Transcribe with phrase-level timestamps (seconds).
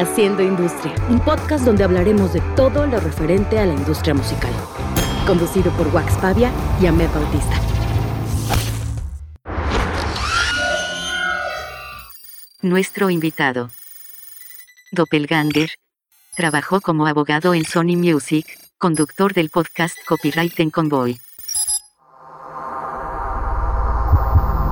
[0.00, 4.50] Haciendo Industria, un podcast donde hablaremos de todo lo referente a la industria musical.
[5.26, 7.54] Conducido por Wax Pavia y Ahmed Bautista.
[12.62, 13.68] Nuestro invitado.
[14.90, 15.68] Doppelganger.
[16.34, 18.46] Trabajó como abogado en Sony Music,
[18.78, 21.20] conductor del podcast Copyright en Convoy.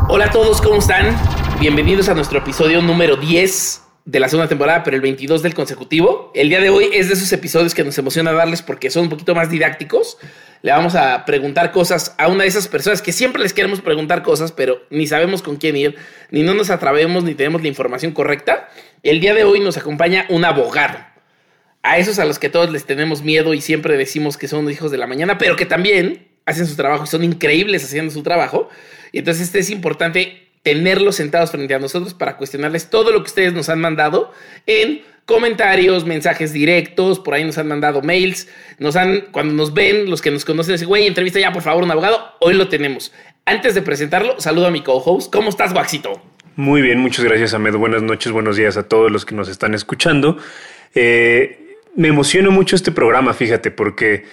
[0.08, 1.14] Hola a todos, ¿cómo están?
[1.60, 6.32] Bienvenidos a nuestro episodio número 10 de la segunda temporada, pero el 22 del consecutivo.
[6.34, 9.08] El día de hoy es de esos episodios que nos emociona darles porque son un
[9.10, 10.16] poquito más didácticos.
[10.62, 14.22] Le vamos a preguntar cosas a una de esas personas que siempre les queremos preguntar
[14.22, 15.96] cosas, pero ni sabemos con quién ir,
[16.30, 18.70] ni no nos atrevemos, ni tenemos la información correcta.
[19.02, 21.00] El día de hoy nos acompaña un abogado.
[21.82, 24.90] A esos a los que todos les tenemos miedo y siempre decimos que son hijos
[24.90, 28.70] de la mañana, pero que también hacen su trabajo y son increíbles haciendo su trabajo.
[29.12, 33.28] Y entonces este es importante tenerlos sentados frente a nosotros para cuestionarles todo lo que
[33.28, 34.32] ustedes nos han mandado
[34.66, 40.10] en comentarios, mensajes directos, por ahí nos han mandado mails, nos han, cuando nos ven,
[40.10, 43.14] los que nos conocen, dicen, güey, entrevista ya, por favor, un abogado, hoy lo tenemos.
[43.46, 45.32] Antes de presentarlo, saludo a mi co-host.
[45.32, 46.20] ¿Cómo estás, Waxito?
[46.56, 47.76] Muy bien, muchas gracias, Ahmed.
[47.76, 50.36] Buenas noches, buenos días a todos los que nos están escuchando.
[50.94, 54.26] Eh, me emociona mucho este programa, fíjate, porque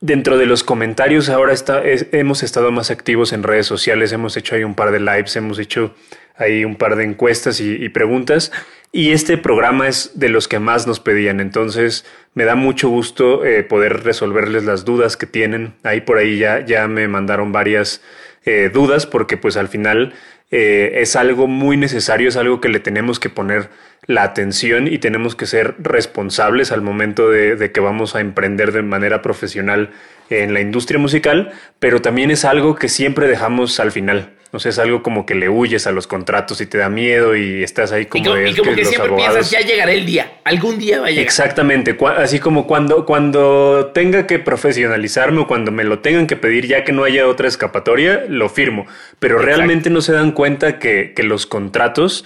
[0.00, 4.54] Dentro de los comentarios ahora está, hemos estado más activos en redes sociales, hemos hecho
[4.54, 5.94] ahí un par de lives, hemos hecho
[6.36, 8.52] ahí un par de encuestas y, preguntas
[8.92, 13.46] y este programa es de los que más nos pedían, entonces me da mucho gusto
[13.46, 15.72] eh, poder resolverles las dudas que tienen.
[15.82, 18.02] Ahí por ahí ya, ya me mandaron varias
[18.44, 20.12] eh, dudas porque pues al final
[20.50, 23.68] eh, es algo muy necesario, es algo que le tenemos que poner
[24.06, 28.82] la atención y tenemos que ser responsables al momento de, que vamos a emprender de
[28.82, 29.90] manera profesional
[30.30, 34.35] en la industria musical, pero también es algo que siempre dejamos al final.
[34.56, 37.36] O sea, es algo como que le huyes a los contratos y te da miedo
[37.36, 38.24] y estás ahí como...
[38.36, 41.24] Y como, que, siempre piensas, ya llegará el día, algún día va a llegar.
[41.24, 46.66] Exactamente, así como cuando, cuando tenga que profesionalizarme o cuando me lo tengan que pedir
[46.66, 48.86] ya que no haya otra escapatoria, lo firmo.
[49.18, 52.24] Pero realmente no se dan cuenta que, que los contratos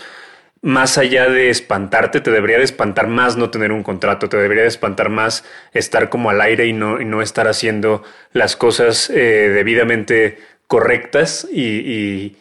[0.63, 4.63] más allá de espantarte, te debería de espantar más no tener un contrato, te debería
[4.63, 8.03] de espantar más estar como al aire y no, y no estar haciendo
[8.33, 10.39] las cosas eh, debidamente
[10.71, 12.37] correctas y,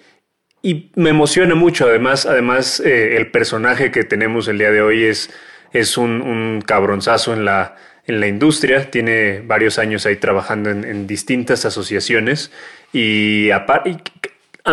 [0.62, 1.88] y, me emociona mucho.
[1.88, 5.32] Además, además eh, el personaje que tenemos el día de hoy es,
[5.74, 7.76] es un, un cabronzazo en la,
[8.06, 12.52] en la industria, tiene varios años ahí trabajando en, distintas asociaciones
[12.94, 13.66] y, a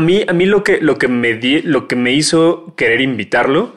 [0.03, 3.75] mí, a mí lo, que, lo, que me di, lo que me hizo querer invitarlo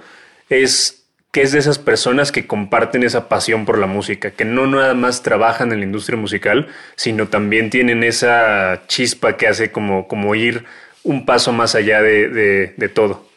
[0.49, 0.98] es
[1.31, 4.93] que es de esas personas que comparten esa pasión por la música, que no nada
[4.95, 10.33] más trabajan en la industria musical, sino también tienen esa chispa que hace como, como
[10.33, 10.65] ir
[11.03, 12.29] un paso más allá de,
[12.75, 13.29] de todo.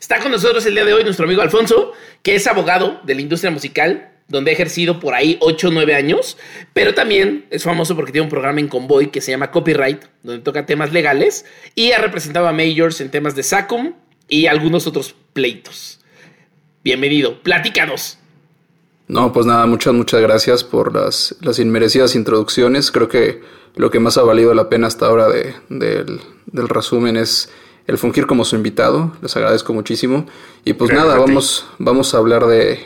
[0.00, 3.20] Está con nosotros el día de hoy nuestro amigo Alfonso, que es abogado de la
[3.20, 6.38] industria musical, donde ha ejercido por ahí 8 o 9 años,
[6.72, 10.42] pero también es famoso porque tiene un programa en Convoy que se llama Copyright, donde
[10.42, 11.44] toca temas legales,
[11.74, 13.94] y ha representado a Majors en temas de SACUM
[14.28, 15.99] y algunos otros pleitos.
[16.82, 18.16] Bienvenido, platícanos.
[19.06, 22.90] No, pues nada, muchas, muchas gracias por las, las inmerecidas introducciones.
[22.90, 23.42] Creo que
[23.76, 27.50] lo que más ha valido la pena hasta ahora de, del, del resumen es
[27.86, 29.12] el fungir como su invitado.
[29.20, 30.24] Les agradezco muchísimo.
[30.64, 32.80] Y pues nada, vamos, vamos a hablar de,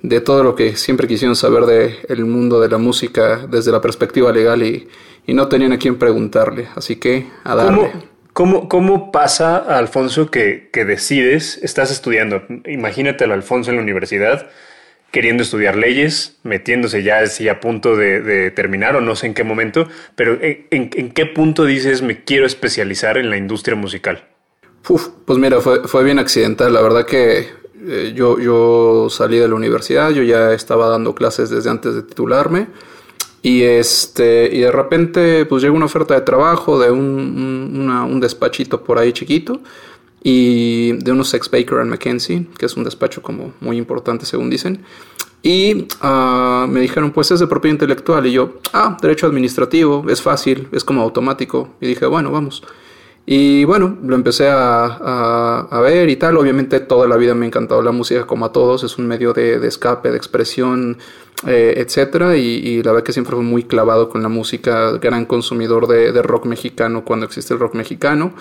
[0.00, 3.80] de todo lo que siempre quisieron saber del el mundo de la música desde la
[3.80, 4.88] perspectiva legal y,
[5.26, 6.68] no tenían a quién preguntarle.
[6.76, 7.90] Así que a darle.
[7.90, 14.50] ¿Cómo, cómo, pasa, Alfonso, que, que, decides, estás estudiando, imagínate al Alfonso en la universidad,
[15.10, 19.44] queriendo estudiar leyes, metiéndose ya así a punto de, terminar o no sé en qué
[19.44, 24.24] momento, pero ¿en, en, qué punto dices me quiero especializar en la industria musical?
[24.88, 27.46] Uf, pues mira, fue, fue bien accidental, la verdad que
[27.86, 32.02] eh, yo, yo salí de la universidad, yo ya estaba dando clases desde antes de
[32.02, 32.66] titularme.
[33.44, 38.98] Y, este, y de repente pues llegó una oferta de trabajo de un, despachito por
[38.98, 39.60] ahí chiquito
[40.22, 44.48] y de unos ex Baker and McKenzie, que es un despacho como muy importante según
[44.48, 44.82] dicen.
[45.42, 48.26] Y ah, me dijeron, pues es de propiedad intelectual.
[48.26, 51.68] Y yo, ah, derecho administrativo, es fácil, es como automático.
[51.82, 52.62] Y dije, bueno, vamos.
[53.26, 56.36] Y bueno, lo empecé a, a, ver y tal.
[56.36, 58.84] Obviamente toda la vida me ha encantado la música como a todos.
[58.84, 60.98] Es un medio de, de escape, de expresión,
[61.46, 62.36] eh, etc.
[62.36, 64.92] Y, la verdad que siempre fui muy clavado con la música.
[64.98, 68.34] Gran consumidor de, rock mexicano cuando existe el rock mexicano.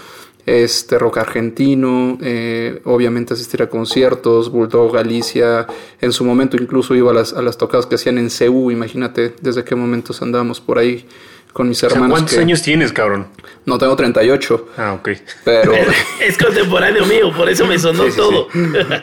[0.45, 2.17] Este rock argentino.
[2.21, 4.51] Eh, obviamente asistir a conciertos.
[4.51, 5.65] Bulldog, Galicia.
[6.01, 8.69] En su momento incluso iba a las, a las tocadas que hacían en CEU.
[8.69, 11.05] Imagínate desde qué momentos andábamos por ahí
[11.53, 12.09] con mis hermanos.
[12.09, 13.27] ¿Cuántos años tienes, cabrón?
[13.65, 14.69] No, tengo 38.
[14.77, 15.09] Ah, ok.
[15.45, 15.73] Pero...
[16.21, 18.47] es contemporáneo mío, por eso me sonó todo.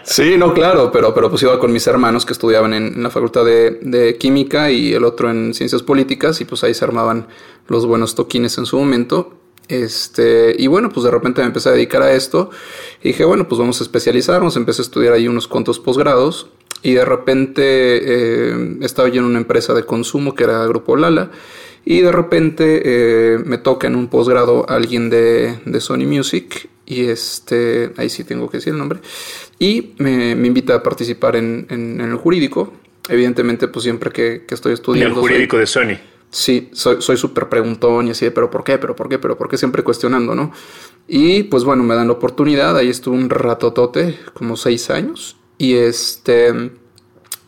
[0.05, 0.37] Sí.
[0.37, 3.79] no, claro, pero, pero pues iba con mis hermanos que estudiaban en, la facultad de,
[3.81, 7.29] de, Química y el otro en Ciencias Políticas y pues ahí se armaban
[7.69, 9.37] los buenos toquines en su momento.
[9.69, 12.51] Este, y bueno, pues de repente me empecé a dedicar a esto
[13.03, 16.49] y dije, bueno, pues vamos a especializarnos, empecé a estudiar ahí unos cuantos posgrados
[16.83, 21.31] y de repente eh, estaba yo en una empresa de consumo que era Grupo Lala
[21.85, 27.07] y de repente eh, me toca en un posgrado alguien de, de, Sony Music y
[27.07, 29.01] este, ahí sí tengo que decir el nombre,
[29.59, 32.73] y me, me invita a participar en, en, el jurídico.
[33.09, 35.17] Evidentemente, pues siempre que, que estoy estudiando...
[35.17, 35.99] el jurídico de Sony.
[36.31, 38.79] Sí, soy súper preguntón y así de, pero ¿por qué?
[38.79, 39.19] ¿Pero por qué?
[39.19, 39.59] ¿Pero por qué?
[39.59, 40.53] Siempre cuestionando, ¿no?
[41.09, 45.75] Y pues bueno, me dan la oportunidad, ahí estuve un ratotote, como seis años, y
[45.75, 46.71] este...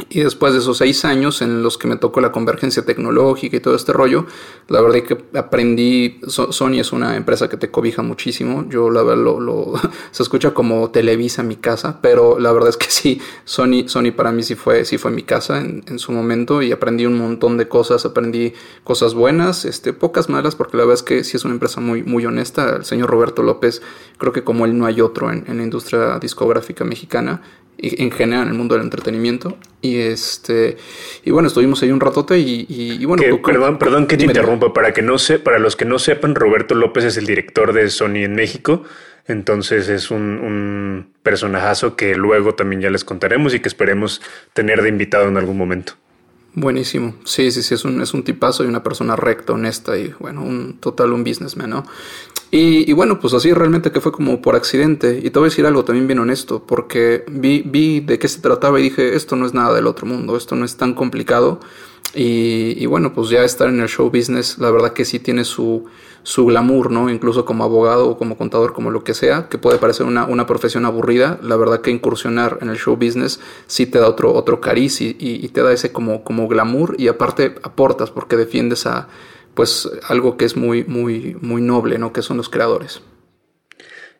[0.08, 3.60] Y después de esos seis años en los que me tocó la convergencia tecnológica y
[3.60, 4.26] todo este rollo,
[4.68, 9.02] la verdad es que aprendí, Sony es una empresa que te cobija muchísimo, yo la
[9.02, 9.72] verdad lo,
[10.10, 14.32] se escucha como Televisa mi casa, pero la verdad es que sí, Sony, Sony para
[14.32, 17.68] mí sí fue, sí fue mi casa en, su momento y aprendí un montón de
[17.68, 21.54] cosas, aprendí cosas buenas, este, pocas malas, porque la verdad es que sí es una
[21.54, 23.82] empresa muy, muy honesta, el señor Roberto López,
[24.18, 27.42] creo que como él no hay otro en, la industria discográfica mexicana,
[27.78, 29.56] en general en el mundo del entretenimiento.
[29.80, 30.76] Y este
[31.24, 33.22] y bueno, estuvimos ahí un ratote y, bueno.
[33.42, 34.72] perdón, perdón que te interrumpa.
[34.72, 37.88] Para que no sé, para los que no sepan, Roberto López es el director de
[37.90, 38.84] Sony en México.
[39.28, 44.20] Entonces es un, un personajazo que luego también ya les contaremos y que esperemos
[44.52, 45.94] tener de invitado en algún momento.
[46.54, 47.14] Buenísimo.
[47.24, 50.42] Sí, sí, sí, es un, es un tipazo y una persona recta, honesta y bueno,
[50.42, 51.84] un total un businessman, ¿no?
[52.54, 55.18] Y, bueno, pues así realmente que fue como por accidente.
[55.24, 58.42] Y te voy a decir algo también bien honesto, porque vi, vi de qué se
[58.42, 61.60] trataba y dije, esto no es nada del otro mundo, esto no es tan complicado.
[62.14, 65.86] Y, bueno, pues ya estar en el show business, la verdad que sí tiene su,
[66.22, 67.10] su glamour, ¿no?
[67.10, 70.46] Incluso como abogado o como contador, como lo que sea, que puede parecer una, una
[70.46, 74.60] profesión aburrida, la verdad que incursionar en el show business sí te da otro, otro
[74.60, 79.08] cariz y, y, te da ese como, como glamour y aparte aportas porque defiendes a
[79.54, 82.12] pues algo que es muy, muy, muy noble, ¿no?
[82.12, 83.02] Que son los creadores.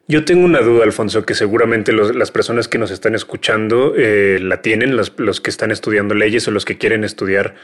[0.08, 4.60] Yo tengo una duda, Alfonso, que seguramente las personas que nos están escuchando eh, la
[4.60, 7.54] tienen, los, los, que están estudiando leyes o los que quieren estudiar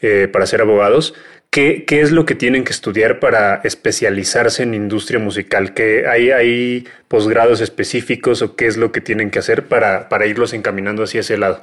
[0.00, 1.14] eh, para ser abogados.
[1.50, 5.72] ¿Qué, ¿Qué, es lo que tienen que estudiar para especializarse en industria musical?
[5.72, 10.26] ¿Qué, hay, ¿Hay posgrados específicos o qué es lo que tienen que hacer para, para
[10.26, 11.60] irlos encaminando hacia ese lado?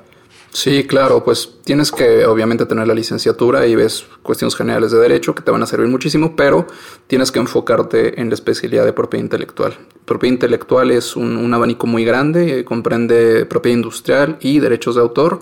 [0.54, 5.34] Sí, claro, pues tienes que obviamente tener la licenciatura y ves cuestiones generales de derecho
[5.34, 6.68] que te van a servir muchísimo, pero
[7.08, 9.78] tienes que enfocarte en la especialidad de propiedad intelectual.
[10.04, 15.02] Propiedad intelectual es un, un abanico muy grande, eh, comprende propiedad industrial y derechos de
[15.02, 15.40] autor.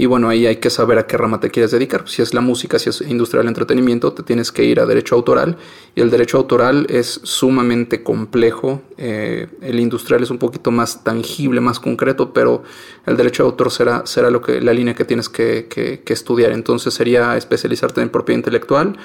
[0.00, 2.08] Y bueno, ahí hay que saber a qué rama te quieres dedicar.
[2.08, 5.14] Si es la música, si es industria del entretenimiento, te tienes que ir a derecho
[5.14, 5.58] autoral.
[5.94, 8.80] Y el derecho autoral es sumamente complejo.
[8.96, 12.62] Eh, el industrial es un poquito más tangible, más concreto, pero
[13.04, 16.52] el derecho de autor será, será lo que, la línea que tienes que, que, estudiar.
[16.52, 18.96] Entonces sería especializarte en propiedad intelectual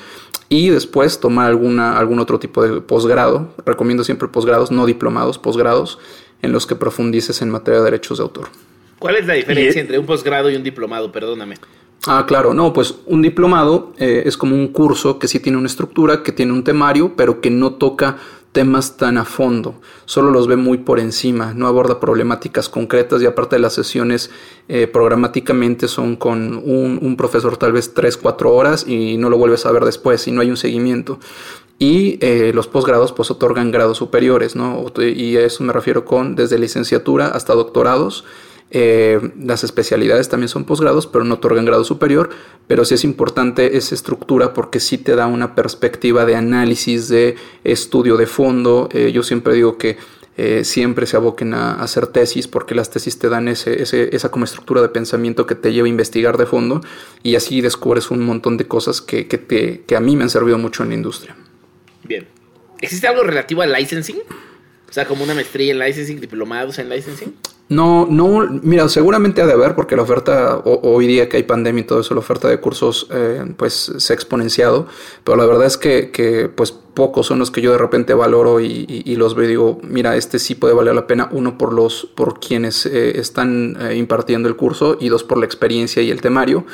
[0.47, 3.53] y después tomar alguna, algún otro tipo de posgrado.
[3.65, 5.99] Recomiendo siempre posgrados, no diplomados, posgrados,
[6.41, 8.47] en los que profundices en materia de derechos de autor.
[8.99, 11.11] ¿Cuál es la diferencia entre un posgrado y un diplomado?
[11.11, 11.55] Perdóname.
[12.07, 15.67] Ah, claro, no, pues un diplomado eh, es como un curso que sí tiene una
[15.67, 18.17] estructura, que tiene un temario, pero que no toca
[18.55, 23.25] temas tan a fondo, solo los ve muy por encima, no aborda problemáticas concretas y
[23.25, 24.31] aparte de las sesiones
[24.69, 29.65] eh, programáticamente son con un, profesor tal vez 3, 4 horas y no lo vuelves
[29.65, 31.19] a ver después y no hay un seguimiento.
[31.79, 34.85] Y eh, los posgrados pues otorgan grados superiores, ¿no?
[34.99, 38.23] Y a eso me refiero con desde licenciatura hasta doctorados
[38.71, 42.29] eh, las especialidades también son posgrados, pero no otorgan grado superior,
[42.67, 47.35] pero sí es importante esa estructura porque sí te da una perspectiva de análisis, de
[47.63, 48.89] estudio de fondo.
[48.91, 49.97] Eh, yo siempre digo que
[50.37, 54.43] eh, siempre se aboquen a, hacer tesis porque las tesis te dan ese, esa como
[54.43, 56.81] estructura de pensamiento que te lleva a investigar de fondo
[57.23, 60.29] y así descubres un montón de cosas que, que, te, que a mí me han
[60.29, 61.37] servido mucho en la industria.
[62.03, 62.27] Bien.
[62.81, 64.17] ¿Existe algo relativo al licensing?
[64.95, 67.35] Sea, como una maestría en licensing, diplomados en licensing.
[67.67, 71.81] No, no, mira, seguramente ha de haber, porque la oferta, hoy día que hay pandemia
[71.81, 74.87] y todo eso, la oferta de cursos, eh, pues se ha exponenciado,
[75.25, 78.61] pero la verdad es que, que, pues pocos son los que yo de repente valoro
[78.61, 82.07] y, los veo y digo, mira, este sí puede valer la pena, uno por los,
[82.15, 86.21] por quienes eh, están eh, impartiendo el curso y dos por la experiencia y el
[86.21, 86.65] temario.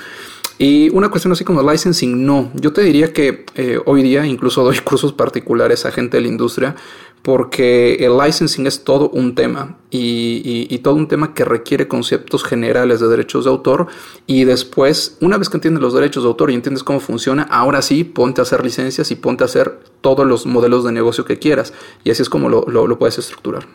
[0.60, 2.51] Y una cuestión así como licensing, no.
[2.54, 3.46] Yo te diría que
[3.86, 6.75] hoy día incluso doy cursos particulares a gente de la industria
[7.22, 13.00] porque el licensing es todo un tema y, todo un tema que requiere conceptos generales
[13.00, 13.88] de derechos de autor
[14.25, 17.84] y después, una vez que entiendes los derechos de autor y entiendes cómo funciona, ahora
[17.84, 21.38] sí ponte a hacer licencias y ponte a hacer todos los modelos de negocio que
[21.38, 21.74] quieras
[22.04, 23.68] y así es como lo, puedes estructurar.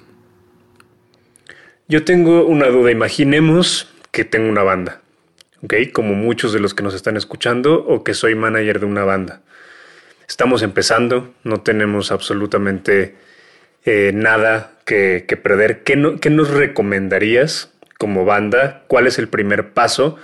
[1.88, 5.03] Yo tengo una duda, imaginemos que tengo una banda,
[5.62, 5.75] ¿ok?
[5.93, 9.43] Como muchos de los que nos están escuchando o que soy manager de una banda.
[10.26, 13.15] Estamos empezando, no tenemos absolutamente
[13.87, 15.83] eh, nada que, perder.
[15.85, 18.85] ¿Qué, nos recomendarías como banda?
[18.88, 20.16] ¿Cuál es el primer paso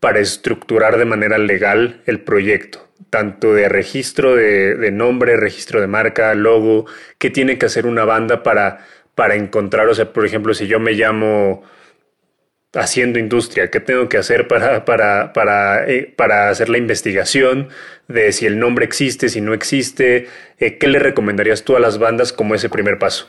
[0.00, 2.86] para estructurar de manera legal el proyecto?
[3.10, 6.86] Tanto de registro de, nombre, registro de marca, logo,
[7.18, 9.88] ¿qué tiene que hacer una banda para, para encontrar?
[9.88, 11.62] O sea, por ejemplo, si yo me llamo
[12.76, 17.68] haciendo industria, qué tengo que hacer para, para, para, eh, para hacer la investigación
[18.08, 20.28] de si el nombre existe, si no existe,
[20.58, 23.28] eh, ¿qué le recomendarías tú a las bandas como ese primer paso?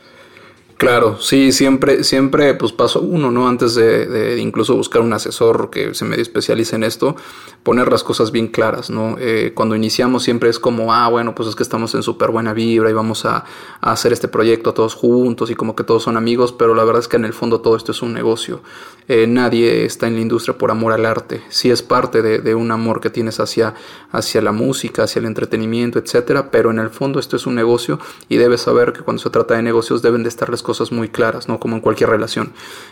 [0.77, 3.47] Claro, sí, siempre, siempre, pues paso uno, ¿no?
[3.47, 7.15] Antes de, incluso buscar un asesor que se me especialice en esto,
[7.63, 9.15] poner las cosas bien claras, ¿no?
[9.19, 12.53] Eh, cuando iniciamos siempre es como, ah, bueno, pues es que estamos en súper buena
[12.53, 13.43] vibra y vamos a,
[13.81, 17.07] hacer este proyecto todos juntos y como que todos son amigos, pero la verdad es
[17.07, 18.61] que en el fondo todo esto es un negocio.
[19.07, 21.41] Eh, nadie está en la industria por amor al arte.
[21.49, 23.73] Sí es parte de, un amor que tienes hacia,
[24.11, 27.99] hacia la música, hacia el entretenimiento, etcétera, pero en el fondo esto es un negocio
[28.27, 31.47] y debes saber que cuando se trata de negocios deben de estarles cosas muy claras,
[31.47, 31.61] ¿no?
[31.61, 32.51] Como en cualquier relación.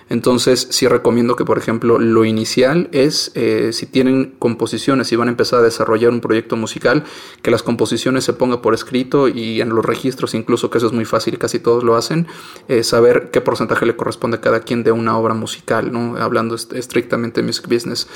[0.10, 5.28] Entonces, sí recomiendo que, por ejemplo, lo inicial es, eh, si tienen composiciones y van
[5.28, 7.04] a empezar a desarrollar un proyecto musical,
[7.42, 10.94] que las composiciones se ponga por escrito y en los registros, incluso que eso es
[10.94, 12.28] muy fácil casi todos lo hacen,
[12.70, 16.16] eh, saber qué porcentaje le corresponde a cada quien de una obra musical, ¿no?
[16.16, 18.08] Hablando estrictamente de music business.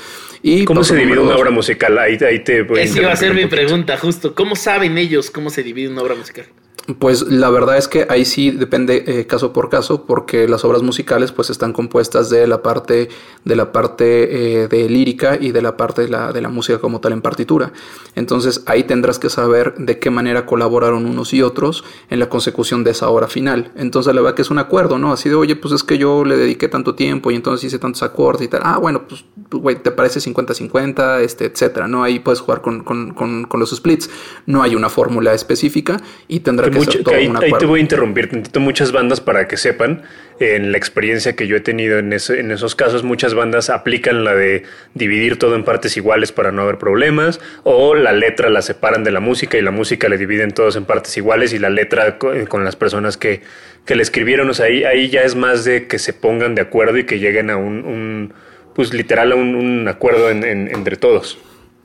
[0.42, 1.98] Y ¿Cómo se divide una obra musical?
[1.98, 4.34] Ahí, ahí te Esa iba a ser mi pregunta, justo.
[4.34, 6.46] ¿Cómo saben ellos cómo se divide una obra musical?
[6.98, 10.82] Pues la verdad es que ahí sí depende eh, caso por caso, porque las obras
[10.82, 13.10] musicales pues están compuestas de la parte
[13.44, 16.78] de la parte eh, de lírica y de la parte de la, de la música
[16.78, 17.72] como tal en partitura.
[18.14, 22.82] Entonces ahí tendrás que saber de qué manera colaboraron unos y otros en la consecución
[22.82, 23.72] de esa obra final.
[23.76, 25.12] Entonces la verdad que es un acuerdo, ¿no?
[25.12, 28.02] Así de, oye, pues es que yo le dediqué tanto tiempo y entonces hice tantos
[28.02, 28.62] acordes y tal.
[28.64, 32.02] Ah, bueno, pues, güey, te parece 50-50, este, etcétera, ¿no?
[32.02, 34.10] Ahí puedes jugar con, con, con, con los splits.
[34.46, 39.48] No hay una fórmula específica y que ahí, te voy a interrumpir Muchas bandas, para
[39.48, 40.02] que sepan,
[40.38, 44.34] en la experiencia que yo he tenido en, en esos casos, muchas bandas aplican la
[44.34, 44.62] de
[44.94, 49.10] dividir todo en partes iguales para no haber problemas, o la letra la separan de
[49.10, 52.64] la música y la música le dividen todos en partes iguales y la letra con,
[52.64, 53.42] las personas que,
[53.84, 54.48] que le escribieron.
[54.48, 57.18] O sea, ahí, ahí ya es más de que se pongan de acuerdo y que
[57.18, 58.32] lleguen a un,
[58.74, 61.38] pues literal a un, acuerdo entre todos.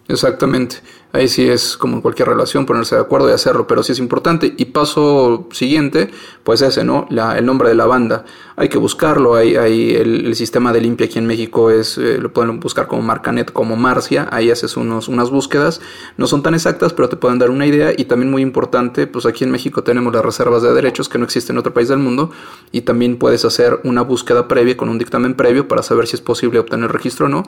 [0.08, 0.78] Exactamente.
[1.16, 4.00] Ahí sí es como en cualquier relación ponerse de acuerdo y hacerlo, pero sí es
[4.00, 4.54] importante.
[4.58, 6.12] Y paso siguiente,
[6.44, 7.08] pues ese, ¿no?
[7.10, 8.26] El nombre de la banda.
[8.58, 9.36] Hay que buscarlo.
[9.36, 13.02] Hay, hay el, sistema de limpia aquí en México es, eh, lo pueden buscar como
[13.02, 14.28] Marcanet, como Marcia.
[14.30, 15.80] Ahí haces unos, unas búsquedas.
[16.18, 17.94] No son tan exactas, pero te pueden dar una idea.
[17.96, 21.24] Y también muy importante, pues aquí en México tenemos las reservas de derechos que no
[21.24, 22.32] existen en otro país del mundo.
[22.74, 26.22] Y también puedes hacer una búsqueda previa con un dictamen previo para saber si es
[26.22, 27.44] posible obtener registro o no.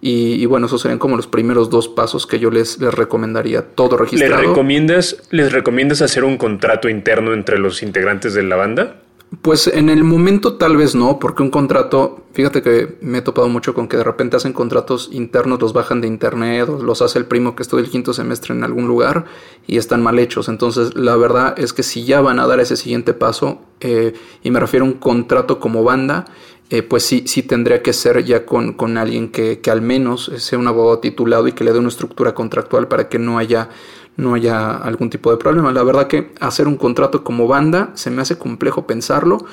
[0.00, 3.96] Y, bueno, esos serían como los primeros dos pasos que yo les, les recomendaría todo
[3.96, 4.36] registrado.
[4.36, 8.96] ¿Les recomiendas, ¿Les recomiendas hacer un contrato interno entre los integrantes de la banda?
[9.42, 13.48] Pues en el momento tal vez no, porque un contrato, fíjate que me he topado
[13.48, 17.20] mucho con que de repente hacen contratos internos, los bajan de internet, o los hace
[17.20, 19.26] el primo que estudia el quinto semestre en algún lugar
[19.68, 20.48] y están mal hechos.
[20.48, 24.50] Entonces la verdad es que si ya van a dar ese siguiente paso, eh, y
[24.50, 26.26] me refiero a un contrato como banda,
[26.70, 30.30] eh, pues sí, sí tendría que ser ya con, con alguien que, que, al menos
[30.36, 33.70] sea un abogado titulado y que le dé una estructura contractual para que no haya,
[34.16, 35.72] no haya algún tipo de problema.
[35.72, 39.44] La verdad que hacer un contrato como banda se me hace complejo pensarlo.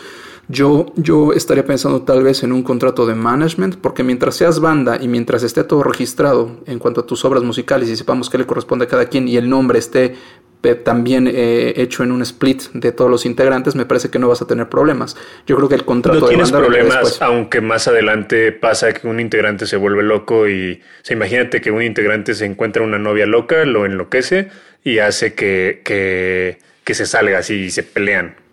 [0.47, 4.97] Yo, yo estaría pensando tal vez en un contrato de management, porque mientras seas banda
[5.01, 8.45] y mientras esté todo registrado en cuanto a tus obras musicales y sepamos qué le
[8.45, 10.15] corresponde a cada quien y el nombre esté
[10.75, 14.41] también eh, hecho en un split de todos los integrantes, me parece que no vas
[14.41, 15.15] a tener problemas.
[15.45, 19.65] Yo creo que el contrato no tienes problemas, aunque más adelante pasa que un integrante
[19.67, 23.85] se vuelve loco y se imagínate que un integrante se encuentra una novia loca, lo
[23.85, 24.49] enloquece
[24.83, 28.46] y hace que, que, que se salga así y se pelean.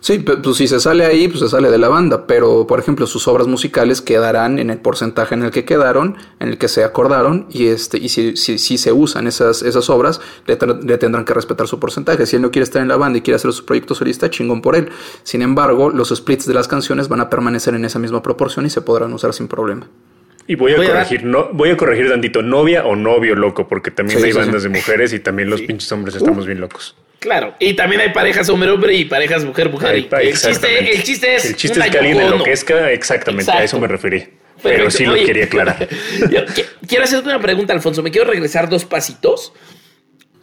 [0.00, 3.06] Sí, pues si se sale ahí, pues se sale de la banda, pero por ejemplo
[3.06, 6.84] sus obras musicales quedarán en el porcentaje en el que quedaron, en el que se
[6.84, 11.34] acordaron, y este, y si, si, si se usan esas, esas obras, le, tendrán que
[11.34, 12.26] respetar su porcentaje.
[12.26, 14.62] Si él no quiere estar en la banda y quiere hacer su proyecto solista, chingón
[14.62, 14.88] por él.
[15.22, 18.70] Sin embargo, los splits de las canciones van a permanecer en esa misma proporción y
[18.70, 19.88] se podrán usar sin problema.
[20.46, 24.24] Y voy a corregir, no, voy a corregir tantito, novia o novio loco, porque también
[24.24, 26.96] hay bandas de mujeres y también los pinches hombres estamos bien locos.
[27.20, 29.94] Claro, y también hay parejas hombre-hombre y parejas mujer-mujer.
[29.94, 31.44] El chiste, el chiste es.
[31.44, 34.26] El chiste es que alguien enloquezca, exactamente, a eso me referí.
[34.62, 35.88] Pero, sí lo quería aclarar.
[36.86, 38.02] quiero hacerte una pregunta, Alfonso.
[38.02, 39.52] Me quiero regresar dos pasitos.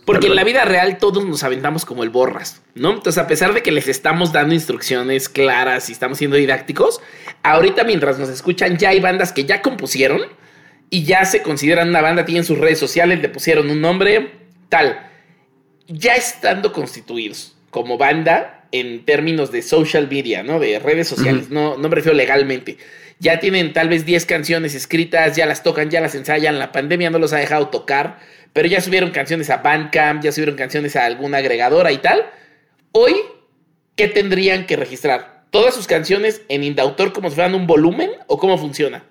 [0.06, 2.94] Porque en la vida real todos nos aventamos como el borras, ¿no?
[2.94, 7.02] Entonces, a pesar de que les estamos dando instrucciones claras y estamos siendo didácticos,
[7.44, 10.22] ahorita mientras nos escuchan ya hay bandas que ya compusieron
[10.90, 14.32] y ya se consideran una banda, tienen sus redes sociales, le pusieron un nombre,
[14.70, 15.07] tal.
[15.88, 20.60] Ya estando constituidos como banda en términos de social media, ¿no?
[20.60, 22.78] De redes sociales, no, no me refiero legalmente.
[23.20, 27.10] Ya tienen tal vez 10 canciones escritas, ya las tocan, ya las ensayan, la pandemia
[27.10, 28.20] no los ha dejado tocar
[28.58, 32.26] pero ya subieron canciones a Bandcamp, ya subieron canciones a alguna agregadora y tal.
[32.92, 33.14] Hoy,
[33.96, 35.44] ¿qué tendrían que registrar?
[35.52, 39.04] ¿Todas sus canciones en Indautor como si fueran un volumen o cómo funciona?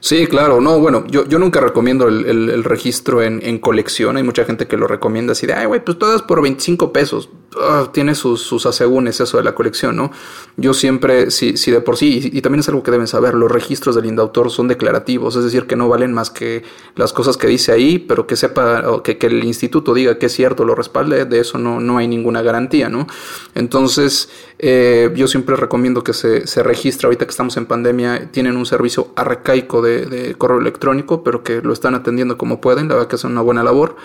[0.00, 4.66] Sí, claro, no, bueno, yo, yo nunca recomiendo el, registro en, colección, hay mucha gente
[4.66, 8.42] que lo recomienda así de, ay, güey, pues todas por 25 pesos, ah, tiene sus,
[8.42, 10.10] sus asegúnes eso de la colección, ¿no?
[10.56, 13.50] Yo siempre, si, si de por sí, y, también es algo que deben saber, los
[13.50, 16.62] registros del indautor son declarativos, es decir, que no valen más que
[16.94, 20.26] las cosas que dice ahí, pero que sepa, o que, que el instituto diga que
[20.26, 23.06] es cierto, lo respalde, de eso no, no hay ninguna garantía, ¿no?
[23.54, 24.28] Entonces,
[24.58, 28.66] eh, yo siempre recomiendo que se, se registre, ahorita que estamos en pandemia, tienen un
[28.66, 33.16] servicio arcaico de, correo electrónico, pero que lo están atendiendo como pueden, la verdad que
[33.16, 33.96] hacen una buena labor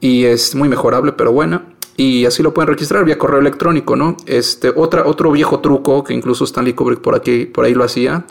[0.00, 1.66] y es muy mejorable, pero buena.
[1.96, 4.16] Y así lo pueden registrar vía correo electrónico, ¿no?
[4.26, 8.24] Este, otra, otro viejo truco que incluso Stanley Kubrick por aquí, por ahí lo hacía,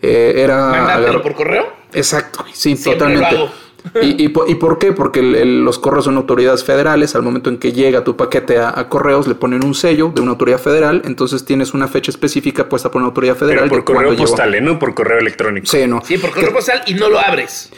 [0.00, 1.20] eh, era...
[1.22, 1.66] por correo?
[1.92, 3.36] Exacto, sí, totalmente.
[4.02, 4.92] ¿Y, y, por qué?
[4.92, 7.14] Porque los correos son autoridades federales.
[7.14, 10.32] Al momento en que llega tu paquete a, correos, le ponen un sello de una
[10.32, 11.02] autoridad federal.
[11.04, 13.68] Entonces tienes una fecha específica puesta por una autoridad federal.
[13.68, 14.60] Pero por correo postal, ¿eh?
[14.60, 15.66] no por correo electrónico.
[15.66, 16.02] Sí, no.
[16.04, 17.70] Sí, por correo postal y no lo abres.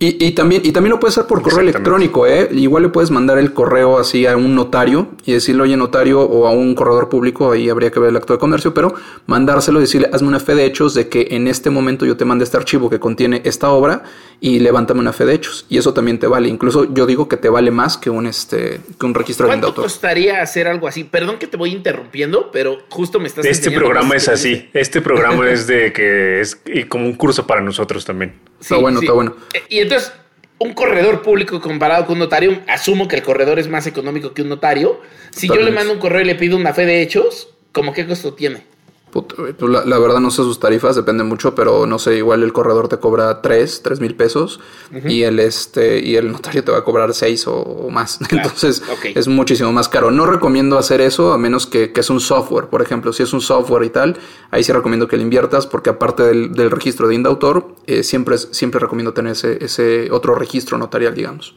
[0.00, 2.48] Y, y, también, y también lo puedes hacer por correo electrónico, ¿eh?
[2.52, 6.46] Igual le puedes mandar el correo así a un notario y decirle, oye, notario, o
[6.46, 8.94] a un corredor público, ahí habría que ver el acto de comercio, pero
[9.26, 12.24] mandárselo y decirle, hazme una fe de hechos de que en este momento yo te
[12.24, 14.04] mande este archivo que contiene esta obra
[14.40, 15.66] y levántame una fe de hechos.
[15.68, 16.48] Y eso también te vale.
[16.48, 19.74] Incluso yo digo que te vale más que un, este, que un registro de autor.
[19.74, 21.04] ¿Cuánto costaría hacer algo así?
[21.04, 24.68] Perdón que te voy interrumpiendo, pero justo me estás Este programa es así.
[24.72, 26.56] Este programa es de que es
[26.88, 28.34] como un curso para nosotros también.
[28.60, 29.36] Está bueno, está bueno.
[29.54, 30.12] Eh, y entonces
[30.58, 34.42] un corredor público comparado con un notario, asumo que el corredor es más económico que
[34.42, 35.00] un notario.
[35.30, 38.06] Si yo le mando un correo y le pido una fe de hechos, ¿cómo qué
[38.06, 38.64] costo tiene?
[39.26, 42.88] Pues la, verdad no sé sus tarifas, depende mucho, pero no sé, igual el corredor
[42.88, 44.60] te cobra 3, 3 mil pesos
[45.04, 48.18] y el este y el notario te va a cobrar 6 o, más.
[48.30, 50.10] Entonces es muchísimo más caro.
[50.10, 53.32] No recomiendo hacer eso a menos que, que, es un software, por ejemplo, si es
[53.32, 54.16] un software y tal,
[54.50, 58.80] ahí sí recomiendo que le inviertas porque aparte del, registro de Indautor, eh, siempre, siempre
[58.80, 61.56] recomiendo tener ese, ese otro registro notarial, digamos.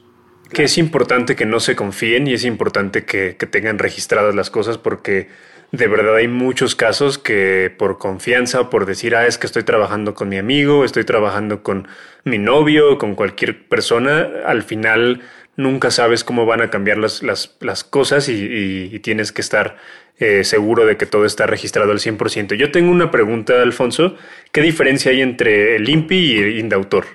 [0.52, 4.50] Que es importante que no se confíen y es importante que, que tengan registradas las
[4.50, 5.30] cosas porque
[5.71, 10.13] de verdad hay muchos casos que por confianza, por decir, ah, es que estoy trabajando
[10.13, 11.88] con mi amigo, estoy trabajando con
[12.23, 15.21] mi novio, con cualquier persona, al final
[15.55, 19.77] nunca sabes cómo van a cambiar las, las, las cosas y, tienes que estar
[20.19, 22.55] eh, seguro de que todo está registrado al 100%.
[22.55, 24.15] Yo tengo una pregunta, Alfonso.
[24.51, 27.05] ¿Qué diferencia hay entre el INPI y el Indautor?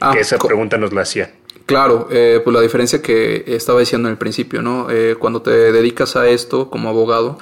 [0.00, 1.30] Ah, que esa pregunta nos la hacía.
[1.68, 4.86] Claro, eh, pues la diferencia que estaba diciendo en el principio, ¿no?
[4.88, 7.36] Eh, cuando te dedicas a esto como abogado,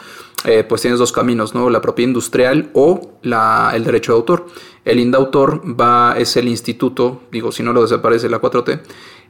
[0.45, 1.71] eh, pues tienes dos caminos, ¿no?
[1.71, 4.47] La propiedad industrial o la, el derecho de autor.
[4.85, 8.81] El indautor va, es el instituto, digo, si no lo desaparece la 4T,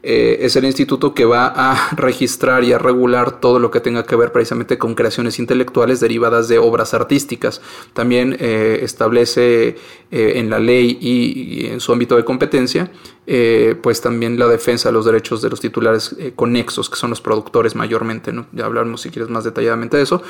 [0.02, 4.04] eh, es el instituto que va a registrar y a regular todo lo que tenga
[4.04, 7.60] que ver precisamente con creaciones intelectuales derivadas de obras artísticas.
[7.92, 9.76] También eh, establece
[10.10, 12.90] en la ley y, en su ámbito de competencia
[13.28, 17.10] eh, pues también la defensa de los derechos de los titulares eh, conexos, que son
[17.10, 20.22] los productores mayormente, ya hablaremos si quieres más detalladamente de eso.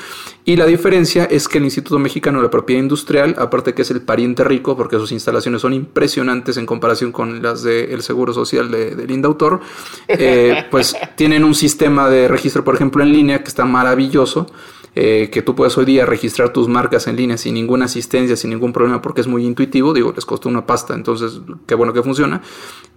[0.45, 3.91] Y la diferencia es que el Instituto Mexicano de la Propiedad Industrial, aparte que es
[3.91, 8.71] el pariente rico, porque sus instalaciones son impresionantes en comparación con las del Seguro Social
[8.71, 9.56] de, del Indautor,
[10.07, 14.47] eh, pues tienen un sistema de registro, por ejemplo, en línea que está maravilloso.
[14.99, 18.49] Eh, que tú puedes hoy día registrar tus marcas en línea sin ninguna asistencia, sin
[18.49, 19.93] ningún problema, porque es muy intuitivo.
[19.93, 22.41] Digo, les costó una pasta, entonces qué bueno que funciona.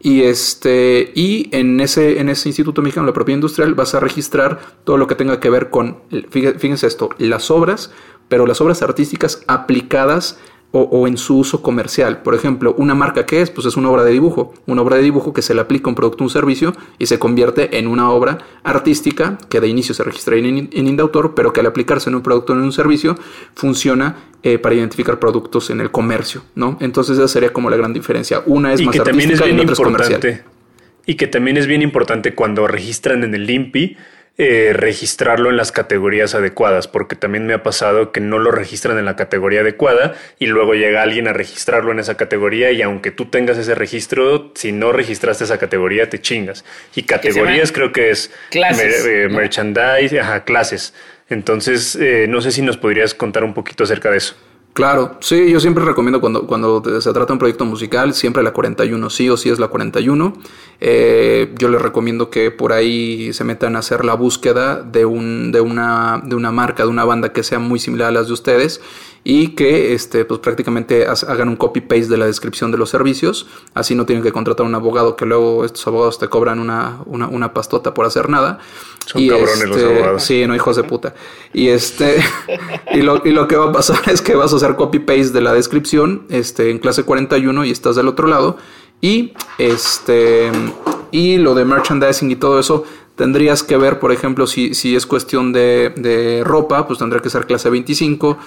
[0.01, 4.01] Y, este, y en, ese, en ese Instituto Mexicano de la Propiedad Industrial vas a
[4.01, 5.99] registrar todo lo que tenga que ver con,
[6.31, 7.93] fíjense esto, las obras,
[8.29, 10.39] pero las obras artísticas aplicadas
[10.73, 12.23] o, en su uso comercial.
[12.23, 15.03] Por ejemplo, una marca que es, pues es una obra de dibujo, una obra de
[15.03, 18.11] dibujo que se le aplica un producto o un servicio y se convierte en una
[18.11, 22.15] obra artística que de inicio se registra en, en Indautor, pero que al aplicarse en
[22.15, 23.17] un producto o en un servicio
[23.55, 26.79] funciona eh, para identificar productos en el comercio, ¿no?
[26.81, 28.43] Entonces esa sería como la gran diferencia.
[28.47, 30.45] Una es más artística y otra es comercial.
[31.05, 33.97] Y que también es bien importante cuando registran en el INPI
[34.43, 38.97] eh, registrarlo en las categorías adecuadas, porque también me ha pasado que no lo registran
[38.97, 43.11] en la categoría adecuada y luego llega alguien a registrarlo en esa categoría y aunque
[43.11, 46.65] tú tengas ese registro, si no registraste esa categoría te chingas.
[46.95, 50.95] Y categorías creo que es eh, merchandise, ajá, clases.
[51.29, 54.37] Entonces, eh, no sé si nos podrías contar un poquito acerca de eso.
[54.81, 58.55] Claro, sí, yo siempre recomiendo cuando, cuando se trata de un proyecto musical, siempre la
[58.55, 60.33] 41, sí o sí es la 41.
[60.81, 65.53] Eh, yo les recomiendo que por ahí se metan a hacer la búsqueda de, un,
[65.53, 68.33] de, una, de una marca, de una banda que sea muy similar a las de
[68.33, 68.81] ustedes
[69.23, 73.47] y que este, pues prácticamente hagan un copy-paste de la descripción de los servicios.
[73.75, 77.01] Así no tienen que contratar a un abogado que luego estos abogados te cobran una,
[77.05, 78.59] una, una pastota por hacer nada.
[79.05, 80.23] Son cabrones los este, abogados.
[80.23, 81.15] Sí, no hijos de puta.
[81.53, 82.17] Y este
[82.95, 85.41] y, lo, y lo que va a pasar es que vas a hacer copy-paste de
[85.41, 88.57] la descripción este, en clase 41 y estás del otro lado.
[89.01, 90.51] Y este
[91.11, 92.85] y lo de merchandising y todo eso
[93.17, 97.31] tendrías que ver, por ejemplo, si, si es cuestión de, de ropa, pues tendría que
[97.31, 98.39] ser clase 25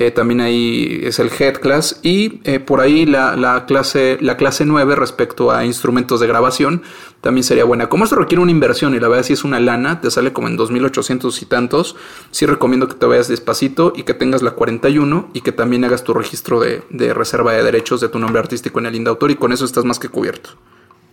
[0.00, 4.64] eh, también ahí es el Head Class y eh, por ahí la, clase, la clase
[4.64, 6.82] 9 respecto a instrumentos de grabación
[7.20, 7.88] también sería buena.
[7.88, 10.46] Como esto requiere una inversión y la verdad si es una lana, te sale como
[10.46, 11.96] en 2800 y tantos,
[12.30, 16.04] sí recomiendo que te vayas despacito y que tengas la 41 y que también hagas
[16.04, 19.50] tu registro de, reserva de derechos de tu nombre artístico en el Indautor y con
[19.50, 20.50] eso estás más que cubierto.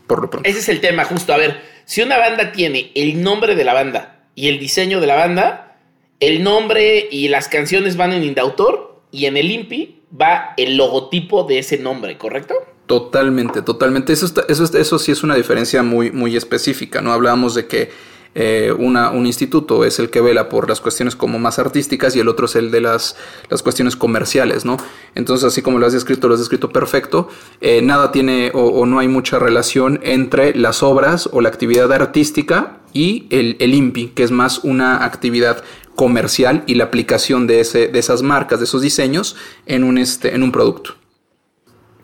[0.07, 0.49] Por lo pronto.
[0.49, 1.33] Ese es el tema, justo.
[1.33, 5.07] A ver, si una banda tiene el nombre de la banda y el diseño de
[5.07, 5.77] la banda,
[6.19, 11.43] el nombre y las canciones van en Indautor y en el INPI va el logotipo
[11.43, 12.55] de ese nombre, ¿correcto?
[12.85, 14.13] Totalmente, totalmente.
[14.13, 17.11] Eso, eso, eso sí es una diferencia muy, muy específica, ¿no?
[17.11, 17.89] Hablábamos de que
[18.35, 22.19] eh, una, un instituto es el que vela por las cuestiones como más artísticas y
[22.19, 23.15] el otro es el de las,
[23.49, 24.77] las cuestiones comerciales, ¿no?
[25.15, 27.29] Entonces, así como lo has descrito, lo has descrito perfecto,
[27.61, 32.79] eh, nada tiene o, no hay mucha relación entre las obras o la actividad artística
[32.91, 35.63] y el, el INPI, que es más una actividad
[35.95, 40.35] comercial y la aplicación de, ese, de esas marcas, de esos diseños en un, este,
[40.35, 40.95] en un producto.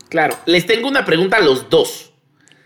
[0.08, 2.12] Claro, les tengo una pregunta a los dos.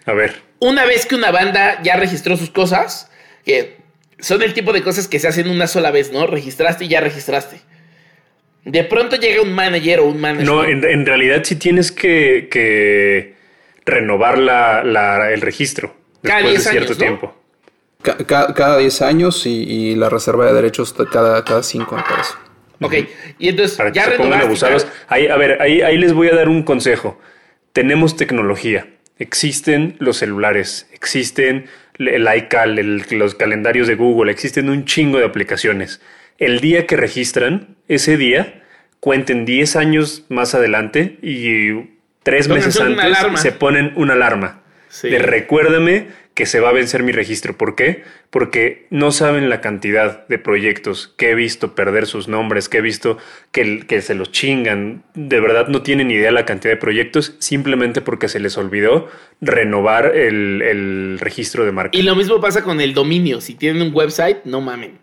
[0.04, 0.42] A ver.
[0.58, 3.10] Una vez que una banda ya registró sus cosas,
[3.46, 3.76] que
[4.18, 6.26] son el tipo de cosas que se hacen una sola vez, ¿no?
[6.26, 7.60] Registraste y ya registraste.
[8.66, 10.46] De pronto llega un manager o un manager.
[10.46, 13.34] No, en, realidad sí tienes que,
[13.86, 17.34] renovar la, el registro después de cierto tiempo
[18.26, 22.34] cada 10 años y, la reserva de derechos cada, cada 5, me parece.
[22.80, 22.94] Ok,
[23.38, 24.86] y entonces Para que ya se pongan abusados.
[25.08, 27.18] Ahí, a ver, ahí, ahí les voy a dar un consejo.
[27.72, 28.86] Tenemos tecnología.
[29.18, 31.66] Existen los celulares, existen
[31.98, 36.00] el iCal, los calendarios de Google, existen un chingo de aplicaciones.
[36.38, 38.62] El día que registran, ese día,
[39.00, 44.62] cuenten 10 años más adelante y tres meses antes se ponen una alarma.
[45.02, 47.56] De recuérdame que se va a vencer mi registro.
[47.56, 48.04] ¿Por qué?
[48.28, 52.80] Porque no saben la cantidad de proyectos que he visto perder sus nombres, que he
[52.82, 53.16] visto
[53.52, 55.02] que, que se los chingan.
[55.14, 59.08] De verdad no tienen idea la cantidad de proyectos simplemente porque se les olvidó
[59.40, 61.96] renovar el, registro de marca.
[61.96, 63.40] Y lo mismo pasa con el dominio.
[63.40, 64.98] Si tienen un website, no mamen.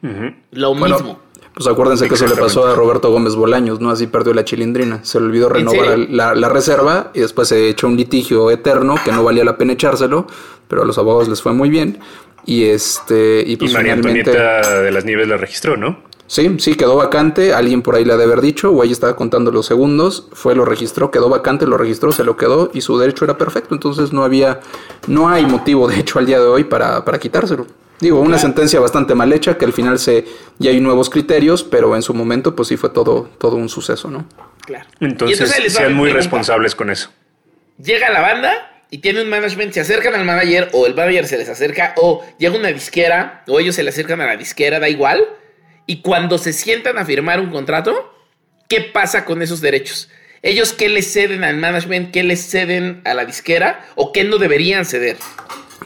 [0.52, 1.20] Lo mismo.
[1.54, 3.92] Pues acuérdense que eso le pasó a Roberto Gómez Bolaños, ¿no?
[3.92, 5.04] Así perdió la chilindrina.
[5.04, 9.24] Se le olvidó renovar la, reserva y después se echó un litigio eterno que no
[9.24, 10.26] valía la pena echárselo,
[10.68, 12.00] pero a los abogados les fue muy bien.
[12.46, 13.44] Y este.
[13.46, 15.98] Y, pues María Antonieta de las Nieves la registró, ¿no?
[16.26, 17.54] Sí, sí, quedó vacante.
[17.54, 20.30] Alguien por ahí le ha de haber dicho, o ahí estaba contando los segundos.
[20.34, 23.76] Fue, lo registró, quedó vacante, lo registró, se lo quedó y su derecho era perfecto.
[23.76, 24.60] Entonces no había.
[25.08, 27.68] No hay motivo, de hecho, al día de hoy para, para quitárselo.
[28.04, 30.26] Digo, una sentencia bastante mal hecha, que al final se
[30.60, 34.10] ya hay nuevos criterios, pero en su momento pues sí fue todo, todo un suceso,
[34.10, 34.28] ¿no?
[34.66, 34.86] Claro.
[35.00, 37.12] Entonces, sean muy responsables con eso.
[37.82, 41.38] Llega la banda y tiene un management, se acercan al manager o el manager se
[41.38, 44.90] les acerca o llega una disquera o ellos se le acercan a la disquera, da
[44.90, 45.24] igual.
[45.86, 48.14] Y cuando se sientan a firmar un contrato,
[48.68, 50.10] ¿qué pasa con esos derechos?
[50.42, 52.12] ¿Ellos qué les ceden al management?
[52.12, 53.86] ¿Qué les ceden a la disquera?
[53.96, 55.16] ¿O qué no deberían ceder?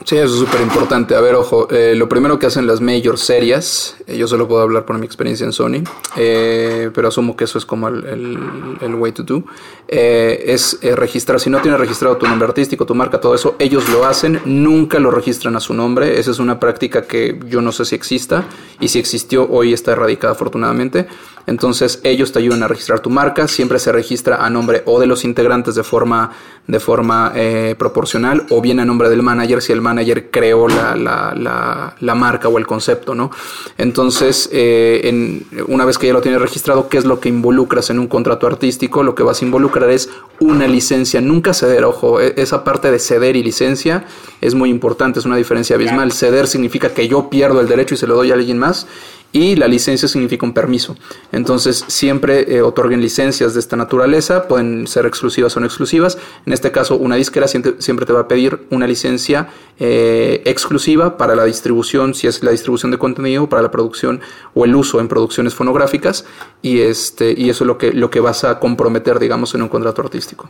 [0.06, 1.16] Sí, eso es súper importante.
[1.16, 4.62] A ver, ojo, eh, lo primero que hacen las major series, eh, yo solo puedo
[4.62, 5.84] hablar por mi experiencia en Sony,
[6.16, 8.38] eh, pero asumo que eso es como el,
[8.80, 9.44] el, way to do,
[9.88, 14.06] es registrar, si no tienes registrado tu nombre artístico, tu marca, todo eso, ellos lo
[14.06, 17.86] hacen, nunca lo registran a su nombre, esa es una práctica que yo no sé
[17.86, 18.46] si exista,
[18.80, 21.08] y si existió, hoy está erradicada afortunadamente,
[21.48, 25.08] entonces ellos te ayudan a registrar tu marca, siempre se registra a nombre o de
[25.08, 26.32] los integrantes de forma,
[26.68, 27.34] de forma
[27.78, 32.48] proporcional, o bien a nombre del manager, si el manager creó la, la, la, marca
[32.48, 33.32] o el concepto, ¿no?
[33.78, 37.90] Entonces, eh, en, una vez que ya lo tienes registrado, ¿qué es lo que involucras
[37.90, 39.04] en un contrato artístico?
[39.04, 43.00] Lo que vas a involucrar es una licencia, nunca ceder, ojo, e, esa parte de
[43.00, 44.06] ceder y licencia
[44.42, 46.12] es muy importante, es una diferencia abismal.
[46.12, 48.88] Ceder significa que yo pierdo el derecho y se lo doy a alguien más
[49.32, 50.96] y la licencia significa un permiso.
[51.32, 56.18] Entonces siempre eh, otorguen licencias de esta naturaleza, pueden ser exclusivas o no exclusivas.
[56.46, 61.36] En este caso, una disquera siempre, te va a pedir una licencia eh, exclusiva para
[61.36, 64.22] la distribución, si es la distribución de contenido, para la producción
[64.54, 66.26] o el uso en producciones fonográficas
[66.62, 69.70] y, este, y eso es lo que, lo que vas a comprometer, digamos, en un
[69.70, 70.50] contrato artístico.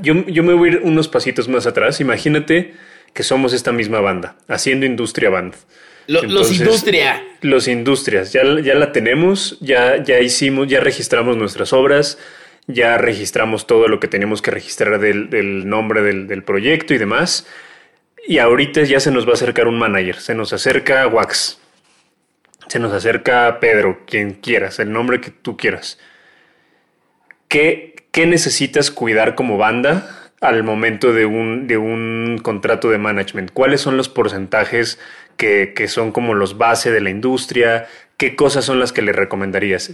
[0.00, 2.00] Yo, yo me voy a ir unos pasitos más atrás.
[2.00, 2.72] Imagínate
[3.12, 5.54] que somos esta misma banda, haciendo industria band
[6.06, 7.22] los industria.
[7.40, 12.18] Los industrias, ya, ya la tenemos, ya, ya hicimos, ya registramos nuestras obras,
[12.66, 17.46] ya registramos todo lo que tenemos que registrar del, nombre del, proyecto y demás.
[18.26, 21.58] Y ahorita ya se nos va a acercar un manager, se nos acerca Wax,
[22.68, 25.98] se nos acerca Pedro, quien quieras, el nombre que tú quieras.
[27.48, 33.50] ¿Qué, qué necesitas cuidar como banda al momento de un, de un contrato de management?
[33.52, 34.98] ¿Cuáles son los porcentajes
[35.36, 37.86] que, son como los base de la industria?
[38.16, 39.92] ¿Qué cosas son las que le recomendarías?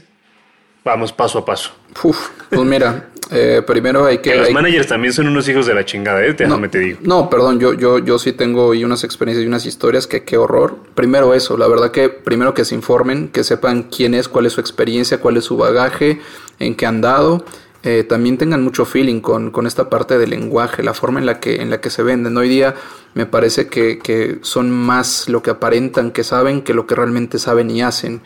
[0.85, 1.73] Vamos paso a paso.
[2.03, 4.35] Uf, pues mira, eh, primero hay que...
[4.35, 6.33] los managers también son unos hijos de la chingada, ¿eh?
[6.33, 6.99] Déjame no, te digo.
[7.03, 10.37] No, perdón, yo, yo, yo sí tengo y unas experiencias y unas historias que qué
[10.37, 10.79] horror.
[10.95, 14.55] Primero eso, la verdad que primero que se informen, que sepan quién es, cuál es
[14.55, 16.19] su experiencia, cuál es su bagaje,
[16.59, 17.45] en qué han dado.
[17.83, 21.41] Eh, también tengan mucho feeling con, con, esta parte del lenguaje, la forma en la
[21.41, 22.37] que, en la que se venden.
[22.37, 22.75] Hoy día
[23.15, 27.39] me parece que, que son más lo que aparentan que saben que lo que realmente
[27.39, 28.21] saben y hacen.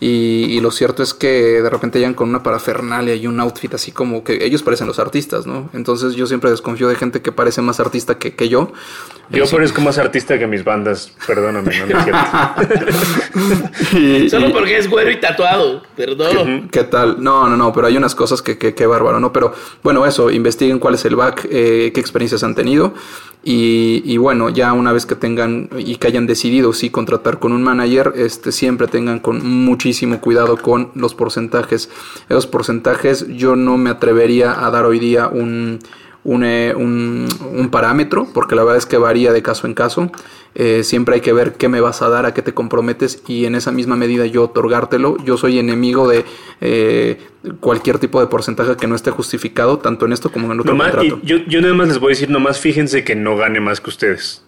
[0.00, 3.92] Y, lo cierto es que de repente llegan con una parafernalia y un outfit así
[3.92, 5.70] como que ellos parecen los artistas, ¿no?
[5.72, 8.72] Entonces yo siempre desconfío de gente que parece más artista que, que yo.
[9.30, 11.94] Yo parezco más artista que mis bandas, perdóname, no me
[14.30, 16.68] Solo porque es güero y tatuado, perdón.
[16.70, 17.22] ¿Qué, tal?
[17.22, 19.32] No, no, no, pero hay unas cosas que, que, bárbaro, ¿no?
[19.32, 22.92] Pero bueno, eso, investiguen cuál es el back, eh, qué experiencias han tenido.
[23.46, 27.62] Y, bueno, ya una vez que tengan y que hayan decidido sí contratar con un
[27.62, 29.44] manager, este, siempre tengan con
[29.84, 31.90] muchísimo cuidado con los porcentajes.
[32.30, 35.78] Esos porcentajes yo no me atrevería a dar hoy día un,
[36.24, 40.10] eh, un, un, parámetro, porque la verdad es que varía de caso en caso.
[40.54, 43.44] Eh, siempre hay que ver qué me vas a dar, a qué te comprometes y
[43.44, 45.18] en esa misma medida yo otorgártelo.
[45.22, 46.24] Yo soy enemigo de
[46.62, 47.18] eh,
[47.60, 51.20] cualquier tipo de porcentaje que no esté justificado, tanto en esto como en otro contrato.
[51.22, 53.90] yo, yo nada más les voy a decir, nomás fíjense que no gane más que
[53.90, 54.44] ustedes.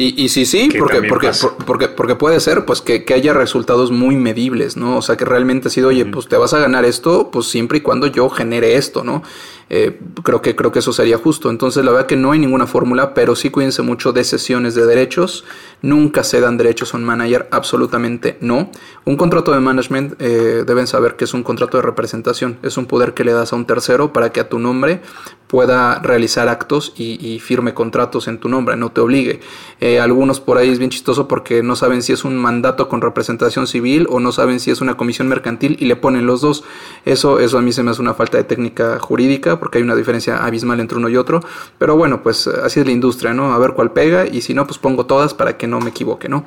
[0.00, 1.32] Y, y sí, sí, porque, porque,
[1.66, 4.98] porque, porque, puede ser pues que, que, haya resultados muy medibles, ¿no?
[4.98, 7.78] O sea, que realmente ha sido, oye, pues te vas a ganar esto, pues siempre
[7.78, 9.24] y cuando yo genere esto, ¿no?
[9.70, 11.50] Eh, creo, que, creo que eso sería justo.
[11.50, 14.86] Entonces, la verdad que no hay ninguna fórmula, pero sí cuídense mucho de sesiones de
[14.86, 15.44] derechos.
[15.82, 18.70] Nunca se dan derechos a un manager, absolutamente no.
[19.04, 22.58] Un contrato de management eh, deben saber que es un contrato de representación.
[22.62, 25.00] Es un poder que le das a un tercero para que a tu nombre
[25.48, 29.40] pueda realizar actos y, firme contratos en tu nombre, no te obligue.
[29.80, 33.00] Eh, algunos por ahí es bien chistoso porque no saben si es un mandato con
[33.00, 36.64] representación civil o no saben si es una comisión mercantil y le ponen los dos.
[37.04, 39.96] Eso, eso a mí se me hace una falta de técnica jurídica porque hay una
[39.96, 41.40] diferencia abismal entre uno y otro.
[41.78, 43.52] Pero bueno, pues así es la industria, ¿no?
[43.52, 46.28] A ver cuál pega y si no, pues pongo todas para que no me equivoque,
[46.28, 46.44] ¿no?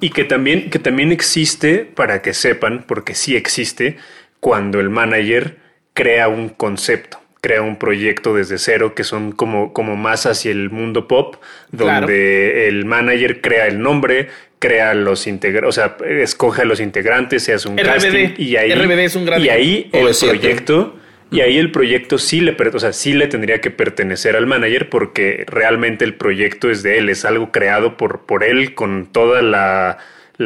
[0.00, 3.98] Y que también, que también existe, para que sepan, porque sí existe,
[4.40, 5.58] cuando el manager
[5.94, 10.70] crea un concepto crea un proyecto desde cero que son como, como más hacia el
[10.70, 11.36] mundo pop,
[11.72, 14.28] donde el manager crea el nombre,
[14.60, 18.70] crea los integrantes, o sea, escoge a los integrantes, se hace un casting y ahí,
[18.70, 20.96] es un gran y ahí el proyecto
[21.32, 24.88] y ahí el proyecto sí le, o sea, sí le tendría que pertenecer al manager
[24.88, 29.42] porque realmente el proyecto es de él, es algo creado por, por él con toda
[29.42, 29.98] la,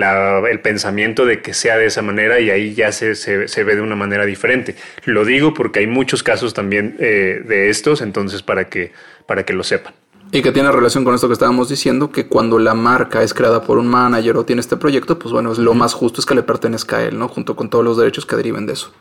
[0.03, 3.81] el pensamiento de que sea de esa manera y ahí ya se, se, ve de
[3.81, 4.77] una manera diferente.
[5.05, 8.93] Lo digo porque hay muchos casos también eh, de estos, entonces para que,
[9.27, 9.95] para que lo sepan.
[10.33, 13.63] Y que tiene relación con esto que estábamos diciendo, que cuando la marca es creada
[13.63, 16.43] por un manager o tiene este proyecto, pues bueno, lo más justo es que le
[16.43, 17.29] pertenezca a él, ¿no?
[17.29, 18.93] Junto con todos los derechos que deriven de eso.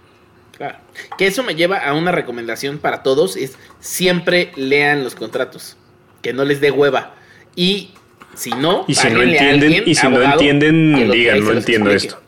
[0.56, 0.78] Claro.
[1.18, 5.78] Que eso me lleva a una recomendación para todos, es siempre lean los contratos,
[6.22, 7.16] que no les dé hueva.
[7.56, 7.92] Y
[8.36, 12.20] si no, y si no entienden, y si no entienden, digan, no entiendo esto.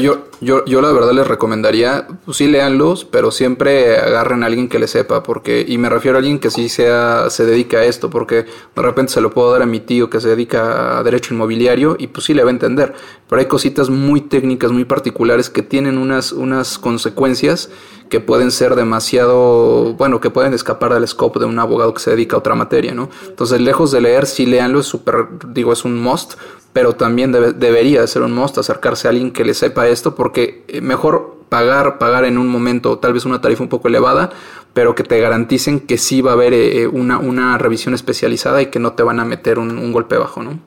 [0.00, 4.68] Yo, Yo, yo la verdad les recomendaría, pues sí leanlos, pero siempre agarren a alguien
[4.68, 7.84] que le sepa, porque, y me refiero a alguien que sí sea, se dedica a
[7.84, 8.44] esto, porque
[8.76, 11.96] de repente se lo puedo dar a mi tío que se dedica a derecho inmobiliario
[11.98, 12.94] y pues sí le va a entender.
[13.28, 17.70] Pero hay cositas muy técnicas, muy particulares que tienen unas, unas consecuencias
[18.08, 22.10] que pueden ser demasiado, bueno, que pueden escapar del scope de un abogado que se
[22.10, 23.10] dedica a otra materia, ¿no?
[23.26, 26.34] Entonces, lejos de leer, sí leanlo, es súper, digo, es un must,
[26.72, 30.27] pero también debería de ser un must acercarse a alguien que le sepa esto, porque
[30.36, 34.30] eh, mejor pagar, pagar en un momento tal vez una tarifa un poco elevada,
[34.74, 38.66] pero que te garanticen que sí va a haber eh, una, una revisión especializada y
[38.66, 40.60] que no te van a meter un, golpe bajo, ¿no?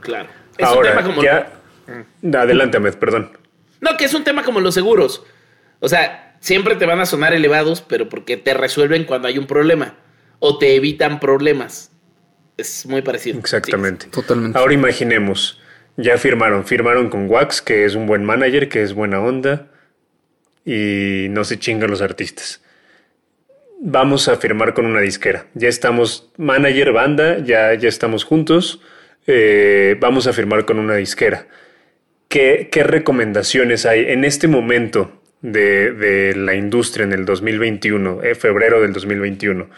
[0.00, 0.28] Claro.
[0.58, 1.22] Es Ahora, un tema como...
[1.22, 1.52] ya...
[2.38, 3.30] Adelante, Ahmed, perdón.
[3.80, 5.22] No, que es un tema como los seguros.
[5.80, 9.46] O sea, siempre te van a sonar elevados, pero porque te resuelven cuando hay un
[9.46, 9.94] problema
[10.38, 11.90] o te evitan problemas.
[12.56, 13.38] Es muy parecido.
[13.38, 14.06] Exactamente.
[14.06, 14.58] Totalmente.
[14.58, 15.60] Ahora imaginemos,
[15.96, 19.70] ya firmaron, firmaron con Wax, que es un buen manager, que es buena onda
[20.64, 22.62] y no se chingan los artistas.
[23.80, 25.46] Vamos a firmar con una disquera.
[25.54, 28.80] Ya estamos manager, banda, ya, ya estamos juntos.
[29.26, 31.46] Eh, vamos a firmar con una disquera.
[32.28, 38.34] ¿Qué, ¿Qué, recomendaciones hay en este momento de, de la industria en el 2021, eh,
[38.34, 39.68] febrero del 2021?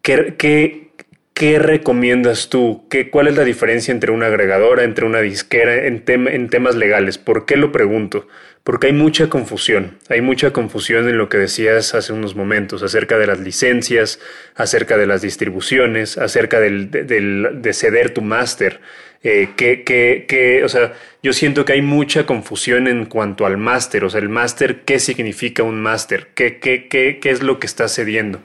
[0.00, 0.91] ¿Qué, qué,
[1.34, 2.86] ¿Qué recomiendas tú?
[2.90, 7.16] ¿Qué, ¿Cuál es la diferencia entre una agregadora, entre una disquera en, temas legales?
[7.16, 8.28] ¿Por qué lo pregunto?
[8.62, 13.18] Porque hay mucha confusión, hay mucha confusión en lo que decías hace unos momentos acerca
[13.18, 14.20] de las licencias,
[14.54, 18.80] acerca de las distribuciones, acerca del, de ceder tu máster.
[19.24, 24.04] Eh, que, que, o sea, yo siento que hay mucha confusión en cuanto al máster,
[24.04, 26.28] o sea, el máster, ¿qué significa un máster?
[26.34, 28.40] ¿Qué, qué, qué, ¿Qué es lo que está cediendo?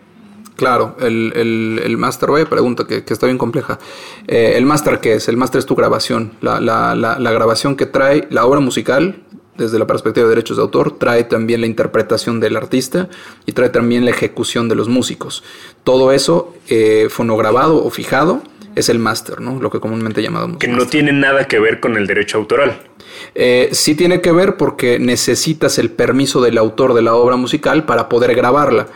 [0.58, 3.78] Claro, el, el, el máster, vaya pregunta que, que, está bien compleja.
[4.28, 5.30] Eh, ¿El máster qué es?
[5.30, 9.22] El máster es tu grabación, la, la, la, la, grabación que trae la obra musical,
[9.56, 13.08] desde la perspectiva de derechos de autor, trae también la interpretación del artista
[13.46, 15.44] y trae también la ejecución de los músicos.
[15.84, 18.42] Todo eso eh, fonograbado o fijado
[18.76, 19.60] es el máster, ¿no?
[19.60, 20.58] Lo que comúnmente llamamos.
[20.58, 22.80] Que no tiene nada que ver con el derecho autoral.
[23.36, 27.86] Eh, sí tiene que ver porque necesitas el permiso del autor de la obra musical
[27.86, 28.88] para poder grabarla.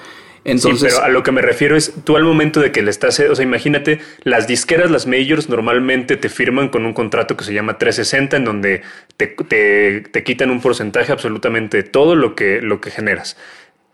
[0.43, 2.89] Entonces, sí, pero a lo que me refiero es, tú al momento de que le
[2.89, 7.43] estás, o sea, imagínate, las disqueras, las majors, normalmente te firman con un contrato que
[7.43, 8.81] se llama 360, en donde
[9.17, 13.37] te, te, te quitan un porcentaje absolutamente de todo lo que, lo que generas.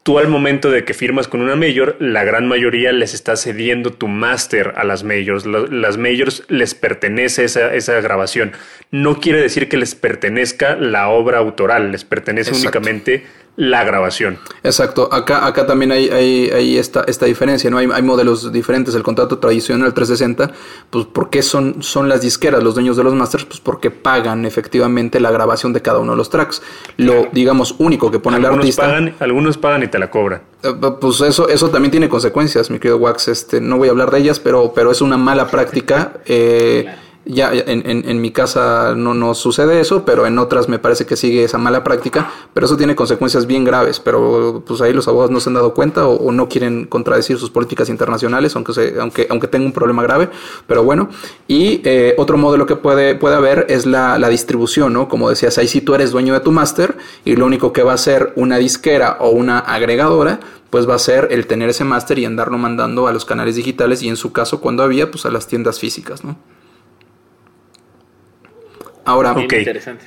[0.03, 3.91] Tú al momento de que firmas con una major, la gran mayoría les está cediendo
[3.91, 5.45] tu máster a las majors.
[5.45, 8.53] Las majors les pertenece esa, esa grabación.
[8.89, 12.79] No quiere decir que les pertenezca la obra autoral, les pertenece Exacto.
[12.79, 13.25] únicamente
[13.57, 14.37] la grabación.
[14.63, 17.79] Exacto, acá, acá también hay, hay, hay esta, esta, diferencia, ¿no?
[17.79, 20.53] Hay, hay, modelos diferentes, el contrato tradicional 360,
[20.91, 23.45] pues ¿por qué son, son las disqueras los dueños de los masters?
[23.45, 26.61] Pues porque pagan efectivamente la grabación de cada uno de los tracks.
[26.97, 28.83] Lo, digamos, único que pone algunos el artista...
[28.83, 30.43] Pagan, algunos pagan y te la cobran.
[30.61, 34.11] Eh, pues eso, eso también tiene consecuencias, mi querido Wax, este, no voy a hablar
[34.11, 36.13] de ellas, pero, pero es una mala práctica.
[36.27, 36.85] Eh,
[37.27, 41.05] ya en, en, en, mi casa no, no sucede eso, pero en otras me parece
[41.05, 45.07] que sigue esa mala práctica, pero eso tiene consecuencias bien graves, pero pues ahí los
[45.07, 48.73] abogados no se han dado cuenta o, o no quieren contradecir sus políticas internacionales, aunque,
[48.73, 50.29] se, aunque, aunque tenga un problema grave,
[50.65, 51.09] pero bueno.
[51.47, 55.07] Y eh, otro modelo que puede, puede haber es la, la distribución, ¿no?
[55.07, 57.93] Como decías, ahí si tú eres dueño de tu máster y lo único que va
[57.93, 62.19] a ser una disquera o una agregadora, pues va a ser el tener ese máster
[62.19, 65.31] y andarlo mandando a los canales digitales y en su caso cuando había, pues a
[65.31, 66.37] las tiendas físicas, ¿no?
[69.07, 69.59] Ahora, okay.
[69.59, 70.05] interesante.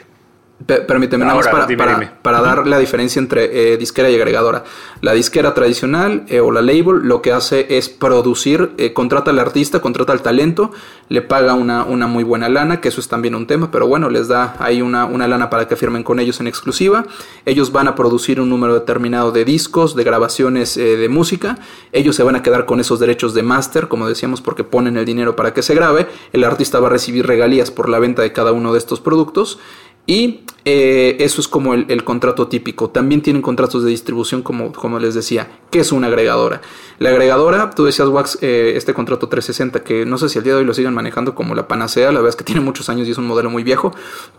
[0.66, 2.12] Permíteme nada más para, dime, para, dime.
[2.20, 4.64] para, dar la diferencia entre eh, disquera y agregadora.
[5.01, 9.38] La disquera tradicional eh, o la label lo que hace es producir, eh, contrata al
[9.38, 10.70] artista, contrata al talento,
[11.09, 14.11] le paga una, una, muy buena lana, que eso es también un tema, pero bueno,
[14.11, 17.07] les da ahí una, una lana para que firmen con ellos en exclusiva.
[17.46, 21.59] Ellos van a producir un número determinado de discos, de grabaciones eh, de música.
[21.92, 25.07] Ellos se van a quedar con esos derechos de máster, como decíamos, porque ponen el
[25.07, 26.07] dinero para que se grabe.
[26.33, 29.59] El artista va a recibir regalías por la venta de cada uno de estos productos.
[30.07, 32.91] Y eh, eso es como el, el, contrato típico.
[32.91, 35.49] También tienen contratos de distribución, como, como les decía.
[35.71, 36.61] ¿Qué es una agregadora?
[36.99, 40.53] La agregadora, tú decías, Wax, eh, este contrato 360, que no sé si al día
[40.53, 43.09] de hoy lo siguen manejando como la panacea, la verdad es que tiene muchos años
[43.09, 43.95] y es un modelo muy viejo.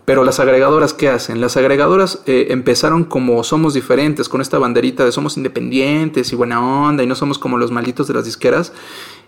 [0.05, 1.41] Pero las agregadoras, ¿qué hacen?
[1.41, 6.61] Las agregadoras eh, empezaron como somos diferentes, con esta banderita de somos independientes y buena
[6.61, 8.73] onda y no somos como los malditos de las disqueras.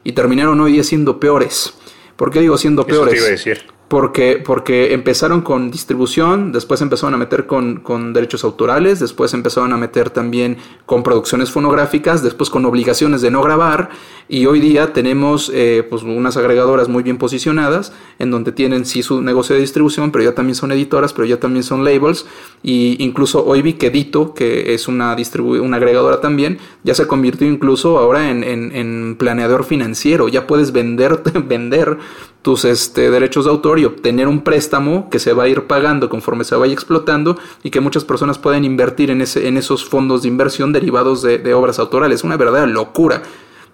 [0.04, 1.74] Y terminaron hoy día siendo peores.
[2.17, 3.13] ¿Por qué digo siendo peores?
[3.13, 8.12] Eso te iba a decir porque, porque empezaron con distribución, después empezaron a meter con,
[8.12, 13.43] derechos autorales, después empezaron a meter también con producciones fonográficas, después con obligaciones de no
[13.43, 13.91] grabar
[14.27, 19.03] y hoy día tenemos eh, pues unas agregadoras muy bien posicionadas en donde tienen sí
[19.03, 22.25] su negocio de distribución, pero ya también son editoras, pero ya también son labels
[22.63, 25.15] y incluso hoy vi que Dito, que es una,
[25.62, 31.21] una agregadora también, ya se convirtió incluso ahora en, en planeador financiero, ya puedes vender,
[31.45, 31.99] vender
[32.43, 36.10] tus este, derechos de autor y obtener un préstamo que se va a ir pagando
[36.10, 40.22] conforme se vaya explotando y que muchas personas pueden invertir en, ese, en esos fondos
[40.22, 42.24] de inversión derivados de, obras autorales.
[42.24, 43.24] Una verdadera locura.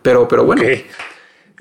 [0.02, 0.62] Pero, pero bueno.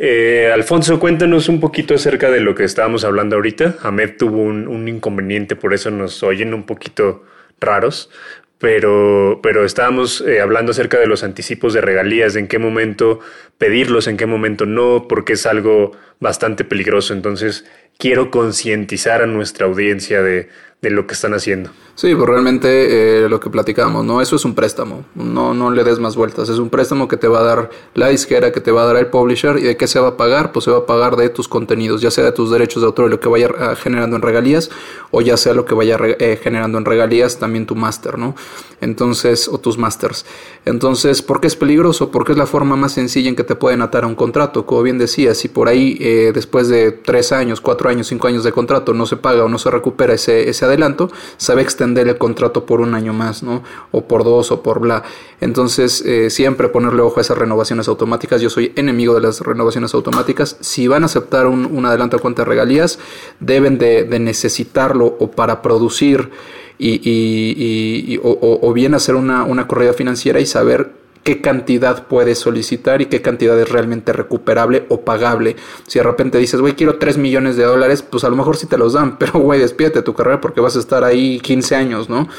[0.00, 3.76] Eh, Alfonso, cuéntanos un poquito acerca de lo que estábamos hablando ahorita.
[3.82, 7.24] Ahmed tuvo un, un inconveniente, por eso nos oyen un poquito
[7.58, 8.10] raros
[8.58, 13.20] pero, pero estábamos eh, hablando acerca de los anticipos de regalías, de en qué momento
[13.56, 17.14] pedirlos, en qué momento no, porque es algo bastante peligroso.
[17.14, 17.64] Entonces,
[17.98, 20.48] quiero concientizar a nuestra audiencia de,
[20.80, 21.70] de lo que están haciendo.
[21.96, 24.20] Sí, pues realmente eh, lo que platicamos, ¿no?
[24.22, 27.26] Eso es un préstamo, no, no le des más vueltas, es un préstamo que te
[27.26, 29.88] va a dar la disquera, que te va a dar el publisher y de qué
[29.88, 32.30] se va a pagar, pues se va a pagar de tus contenidos, ya sea de
[32.30, 34.70] tus derechos de autor y lo que vaya ah, generando en regalías
[35.10, 38.36] o ya sea lo que vaya eh, generando en regalías también tu máster, ¿no?
[38.80, 40.24] Entonces, o tus masters.
[40.64, 42.12] Entonces, ¿por qué es peligroso?
[42.12, 44.84] Porque es la forma más sencilla en que te pueden atar a un contrato, como
[44.84, 48.52] bien decía, si por ahí eh, después de tres años, cuatro años, cinco años de
[48.52, 51.10] contrato no se paga o no se recupera ese, ese adelanto,
[51.48, 53.62] a extender el contrato por un año más, ¿no?
[53.90, 55.02] O por dos o por bla.
[55.40, 58.40] Entonces, eh, siempre ponerle ojo a esas renovaciones automáticas.
[58.40, 60.56] Yo soy enemigo de las renovaciones automáticas.
[60.60, 62.98] Si van a aceptar un, adelanto a cuenta de regalías,
[63.40, 66.30] deben de, necesitarlo o para producir
[66.78, 70.97] y, o, bien hacer una, una corrida financiera y saber
[71.28, 75.56] qué cantidad puedes solicitar y qué cantidad es realmente recuperable o pagable.
[75.86, 78.66] Si de repente dices, güey, quiero 3 millones de dólares, pues a lo mejor sí
[78.66, 82.08] te los dan, pero güey, despídete tu carrera porque vas a estar ahí 15 años,
[82.08, 82.30] ¿no?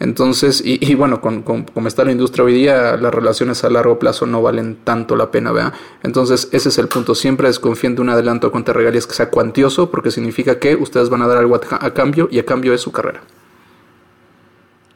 [0.00, 4.24] Entonces, y, bueno, con, como está la industria hoy día, las relaciones a largo plazo
[4.24, 5.74] no valen tanto la pena, ¿vea?
[6.02, 7.14] Entonces, ese es el punto.
[7.14, 11.20] Siempre desconfíen de un adelanto contra regalías que sea cuantioso, porque significa que ustedes van
[11.20, 13.20] a dar algo a cambio y a cambio es su carrera.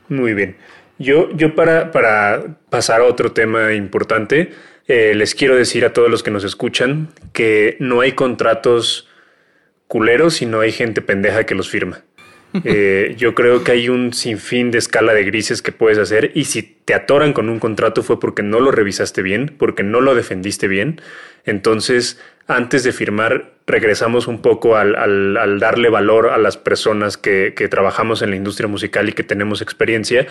[0.09, 0.57] Muy bien.
[1.03, 4.53] Yo, yo para, para pasar a otro tema importante,
[4.87, 9.09] eh, les quiero decir a todos los que nos escuchan que no hay contratos
[9.89, 12.03] culeros y no hay gente pendeja que los firma.
[12.65, 16.45] Eh, yo creo que hay un sinfín de escala de grises que puedes hacer y
[16.45, 20.15] si te atoran con un contrato fue porque no lo revisaste bien, porque no lo
[20.15, 21.01] defendiste bien.
[21.47, 27.55] Entonces, antes de firmar, regresamos un poco al, al, darle valor a las personas que,
[27.57, 30.27] que trabajamos en la industria musical y que tenemos experiencia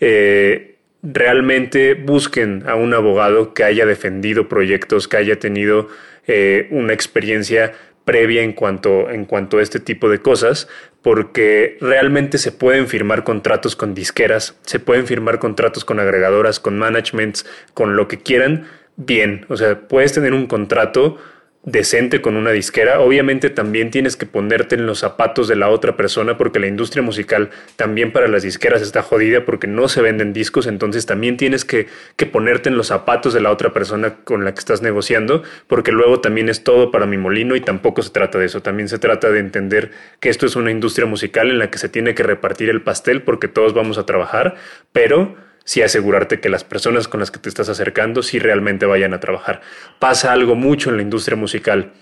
[0.00, 5.88] eh, realmente busquen a un abogado que haya defendido proyectos, que haya tenido
[6.26, 7.72] eh, una experiencia
[8.04, 10.66] previa en cuanto, en cuanto a este tipo de cosas,
[11.02, 16.78] porque realmente se pueden firmar contratos con disqueras, se pueden firmar contratos con agregadoras, con
[16.78, 17.44] managements,
[17.74, 19.44] con lo que quieran, bien.
[19.48, 21.18] O sea, puedes tener un contrato
[21.64, 25.96] decente con una disquera, obviamente también tienes que ponerte en los zapatos de la otra
[25.96, 30.32] persona porque la industria musical también para las disqueras está jodida porque no se venden
[30.32, 34.44] discos, entonces también tienes que, que, ponerte en los zapatos de la otra persona con
[34.44, 38.10] la que estás negociando porque luego también es todo para mi molino y tampoco se
[38.10, 39.90] trata de eso, también se trata de entender
[40.20, 43.22] que esto es una industria musical en la que se tiene que repartir el pastel
[43.22, 44.54] porque todos vamos a trabajar,
[44.92, 49.12] pero sí asegurarte que las personas con las que te estás acercando sí realmente vayan
[49.12, 49.60] a trabajar.
[49.98, 51.92] Pasa algo mucho en la industria musical.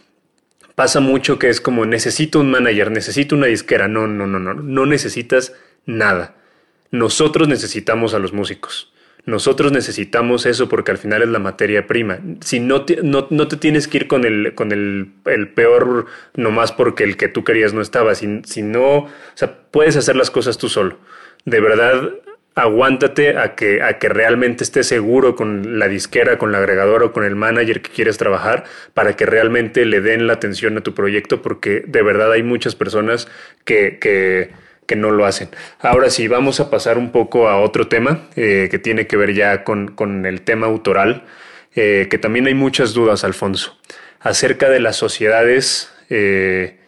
[0.76, 3.88] Pasa mucho que es como necesito un manager, necesito una disquera.
[3.88, 5.52] No, no, no, no, no necesitas
[5.84, 6.36] nada.
[6.92, 8.92] Nosotros necesitamos a los músicos.
[9.24, 12.20] Nosotros necesitamos eso porque al final es la materia prima.
[12.42, 16.06] Si no te, no, te tienes que ir con el, con el, el, peor
[16.76, 18.14] porque el que tú querías no estaba.
[18.14, 21.00] Si, si no, o sea, puedes hacer las cosas tú solo.
[21.44, 22.12] De verdad,
[22.56, 27.12] aguántate a que, a que realmente estés seguro con la disquera, con la agregadora o
[27.12, 30.94] con el manager que quieres trabajar para que realmente le den la atención a tu
[30.94, 33.28] proyecto porque de verdad hay muchas personas
[33.64, 34.50] que, que,
[34.96, 35.50] no lo hacen.
[35.80, 39.34] Ahora sí, vamos a pasar un poco a otro tema eh, que tiene que ver
[39.34, 41.24] ya con, con el tema autoral,
[41.74, 43.76] eh, que también hay muchas dudas, Alfonso,
[44.20, 46.78] acerca de las sociedades eh,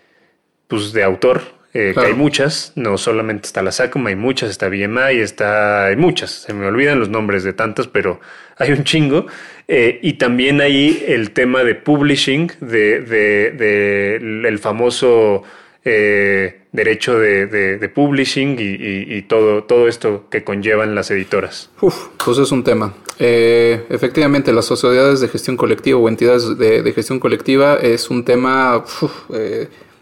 [0.68, 4.68] pues de autor eh, que hay muchas, no solamente está la SACOM, hay muchas, está
[4.68, 8.18] BMI, está, hay muchas, se me olvidan los nombres de tantas, pero
[8.56, 9.26] hay un chingo.
[9.68, 15.44] Eh, y también hay el tema de publishing, de, de, el famoso
[15.84, 21.70] eh, derecho de, publishing y, todo, todo esto que conllevan las editoras.
[21.80, 22.92] Uf, pues es un tema.
[23.20, 28.84] efectivamente, las sociedades de gestión colectiva o entidades de, gestión colectiva es un tema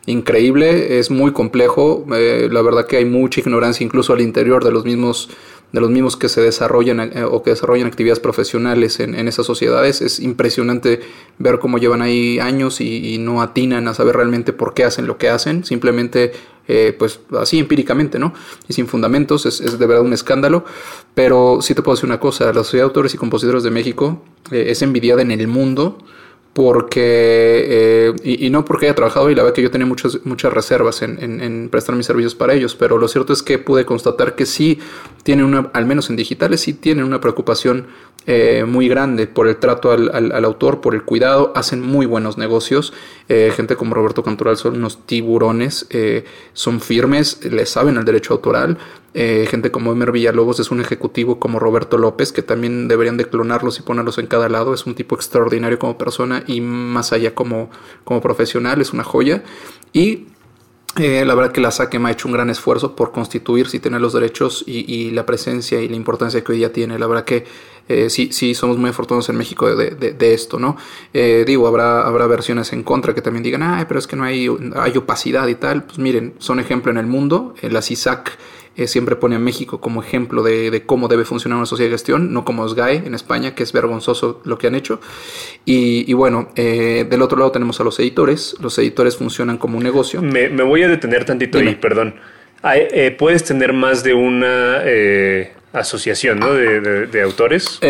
[0.07, 4.71] increíble, es muy complejo, eh, la verdad que hay mucha ignorancia incluso al interior de
[4.71, 5.29] los mismos
[5.73, 10.01] de los mismos que se desarrollan eh, o que desarrollan actividades profesionales en, esas sociedades.
[10.01, 11.01] Es impresionante
[11.39, 15.19] ver cómo llevan ahí años y, no atinan a saber realmente por qué hacen lo
[15.19, 16.33] que hacen, simplemente
[16.69, 18.33] eh, pues así empíricamente, ¿no?
[18.69, 20.65] Y sin fundamentos, es, de verdad un escándalo.
[21.15, 24.23] Pero sí te puedo decir una cosa, la Sociedad de Autores y Compositores de México
[24.51, 25.99] es envidiada en el mundo
[26.57, 30.51] porque, eh, y, no porque haya trabajado y la verdad que yo tenía muchas, muchas
[30.55, 34.47] reservas en, prestar mis servicios para ellos, pero lo cierto es que pude constatar que
[34.47, 34.79] sí
[35.23, 37.89] tienen una, al menos en digitales, sí tienen una preocupación
[38.27, 42.39] eh, muy grande por el trato al, al, autor, por el cuidado, hacen muy buenos
[42.39, 42.95] negocios,
[43.29, 45.87] eh, gente como Roberto Cantoral son unos tiburones,
[46.55, 48.79] son firmes, le saben al derecho autoral,
[49.19, 53.25] eh, gente como Emer Villalobos es un ejecutivo como Roberto López, que también deberían de
[53.25, 54.75] clonarlos y ponerlos en cada lado.
[54.75, 57.71] Es un tipo extraordinario como persona y más allá como,
[58.05, 59.43] como profesional, es una joya.
[59.95, 60.27] Y
[60.99, 64.03] eh, la verdad que la SACEM ha hecho un gran esfuerzo por constituirse y tener
[64.03, 66.99] los derechos y, la presencia y la importancia que hoy día tiene.
[66.99, 67.47] La verdad que
[67.89, 70.77] eh, sí, sí somos muy afortunados en México de, esto, ¿no?
[71.15, 74.47] digo, habrá, habrá versiones en contra que también digan, ay, pero es que no hay,
[74.75, 75.85] hay opacidad y tal.
[75.85, 77.55] Pues miren, son ejemplo en el mundo.
[77.63, 78.37] la CISAC
[78.77, 82.33] eh, siempre pone a México como ejemplo de, cómo debe funcionar una sociedad de gestión,
[82.33, 85.01] no como SGAE en España, que es vergonzoso lo que han hecho.
[85.65, 88.55] Y, bueno, eh, del otro lado tenemos a los editores.
[88.61, 90.21] Los editores funcionan como un negocio.
[90.21, 92.17] Me, voy a detener tantito ahí, perdón.
[92.75, 94.83] Eh, ¿Puedes tener más de una
[95.73, 96.53] asociación ¿no?
[96.53, 97.81] de, autores?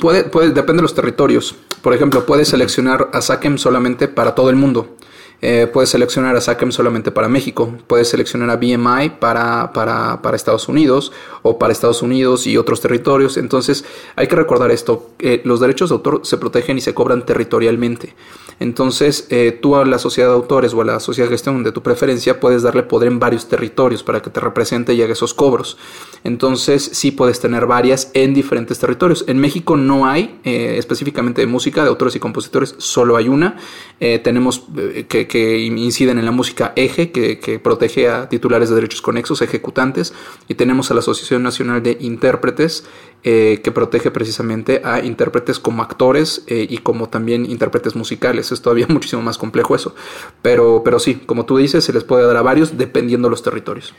[0.00, 1.56] puede, puede, depende de los territorios.
[1.82, 4.96] Por ejemplo, puedes seleccionar a SACEM solamente para todo el mundo.
[5.42, 10.36] Eh, puedes seleccionar a SACEM solamente para México, puedes seleccionar a BMI para, para, para,
[10.36, 11.12] Estados Unidos
[11.42, 13.36] o para Estados Unidos y otros territorios.
[13.36, 13.84] Entonces
[14.16, 15.10] hay que recordar esto,
[15.44, 18.14] los derechos de autor se protegen y se cobran territorialmente.
[18.58, 21.72] Entonces eh, tú a la sociedad de autores o a la sociedad de gestión de
[21.72, 25.34] tu preferencia puedes darle poder en varios territorios para que te represente y haga esos
[25.34, 25.76] cobros.
[26.24, 29.24] Entonces sí puedes tener varias en diferentes territorios.
[29.28, 33.56] En México no hay eh, específicamente de música, de autores y compositores, solo hay una.
[33.98, 34.64] tenemos
[35.08, 40.14] que que, inciden en la música eje, que, protege a titulares de derechos conexos, ejecutantes,
[40.48, 42.84] y tenemos a la Asociación Nacional de Intérpretes,
[43.24, 48.52] eh, que protege precisamente a intérpretes como actores eh, y como también intérpretes musicales.
[48.52, 49.94] Es todavía muchísimo más complejo eso.
[50.42, 53.42] Pero, pero sí, como tú dices, se les puede dar a varios dependiendo de los
[53.42, 53.94] territorios.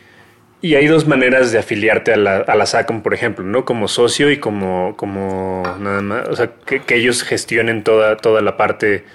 [0.60, 3.64] Y hay dos maneras de afiliarte a la, a la SACOM, por ejemplo, ¿no?
[3.64, 8.42] Como socio y como, como nada más, o sea, que, que ellos gestionen toda, toda
[8.42, 9.06] la parte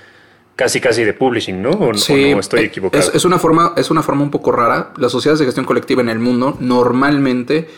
[0.62, 1.70] casi casi de publishing, ¿no?
[1.70, 3.10] ¿O, sí, no estoy equivocado?
[3.12, 4.92] Es, una forma, es una forma un poco rara.
[4.96, 7.68] Las sociedades de gestión colectiva en el mundo normalmente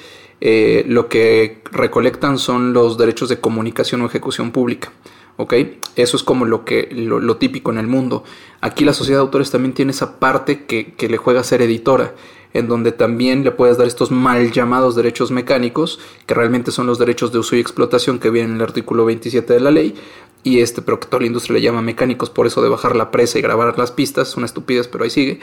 [0.43, 4.93] eh, lo que recolectan son los derechos de comunicación o ejecución pública.
[5.37, 5.55] ¿Ok?
[5.97, 8.25] Eso es como lo, que, lo, típico en el mundo.
[8.61, 11.63] Aquí la sociedad de autores también tiene esa parte que, que, le juega a ser
[11.63, 12.15] editora,
[12.53, 16.99] en donde también le puedes dar estos mal llamados derechos mecánicos, que realmente son los
[16.99, 19.95] derechos de uso y explotación que vienen en el artículo 27 de la ley,
[20.45, 23.11] y este, pero que toda la industria le llama mecánicos por eso de bajar la
[23.11, 25.41] presa y grabar las pistas, es una estupidez, pero ahí sigue.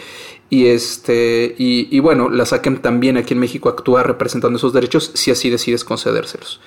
[0.52, 5.32] Y este, y, bueno, la saquen también aquí en México actúa representando esos derechos si
[5.32, 6.62] así decides concedérselos.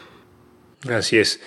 [0.90, 1.40] Así es.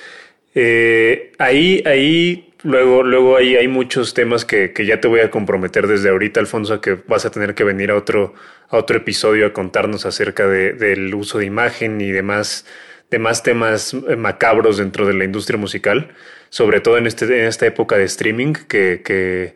[0.60, 5.86] Eh, ahí, ahí, luego, luego ahí hay muchos temas que, ya te voy a comprometer
[5.86, 8.34] desde ahorita, Alfonso, que vas a tener que venir a otro,
[8.70, 12.66] a otro episodio a contarnos acerca de, del uso de imagen y demás,
[13.10, 16.10] temas macabros dentro de la industria musical
[16.49, 19.55] sobre todo en, este, en esta época de streaming que, que,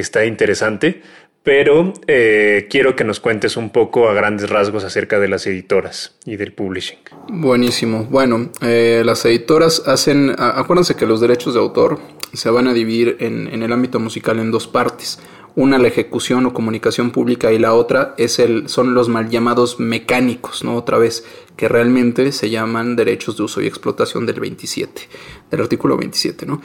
[0.00, 1.02] está interesante.
[1.42, 6.16] Pero eh, quiero que nos cuentes un poco a grandes rasgos acerca de las editoras
[6.26, 6.98] y del publishing.
[7.28, 8.04] Buenísimo.
[8.04, 11.98] Bueno, eh, las editoras hacen, acuérdense que los derechos de autor
[12.34, 15.18] se van a dividir en, en el ámbito musical en dos partes
[15.56, 19.80] una la ejecución o comunicación pública y la otra es el, son los mal llamados
[19.80, 20.76] mecánicos, ¿no?
[20.76, 21.24] Otra vez,
[21.56, 25.02] que realmente se llaman derechos de uso y explotación del 27,
[25.50, 26.62] del artículo 27, ¿no?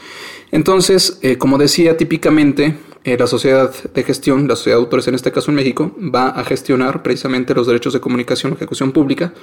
[0.52, 5.16] Entonces, eh, como decía, típicamente eh, la sociedad de gestión, la sociedad de autores en
[5.16, 9.34] este caso en México, va a gestionar precisamente los derechos de comunicación o ejecución pública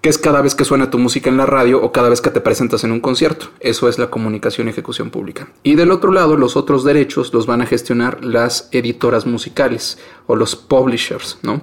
[0.00, 2.30] que es cada vez que suena tu música en la radio o cada vez que
[2.30, 3.46] te presentas en un concierto.
[3.60, 5.48] Eso es la comunicación y ejecución pública.
[5.62, 10.36] Y del otro lado, los otros derechos los van a gestionar las editoras musicales o
[10.36, 11.62] los publishers, ¿no?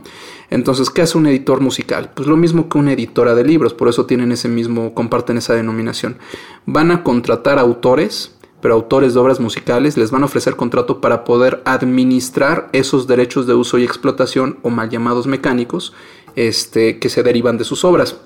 [0.50, 2.12] Entonces, ¿qué hace un editor musical?
[2.14, 5.56] Pues lo mismo que una editora de libros, por eso tienen ese mismo, comparten esa
[5.56, 6.18] denominación.
[6.66, 11.24] Van a contratar autores, pero autores de obras musicales les van a ofrecer contrato para
[11.24, 15.94] poder administrar esos derechos de uso y explotación o mal llamados mecánicos
[16.36, 18.18] este, que se derivan de sus obras.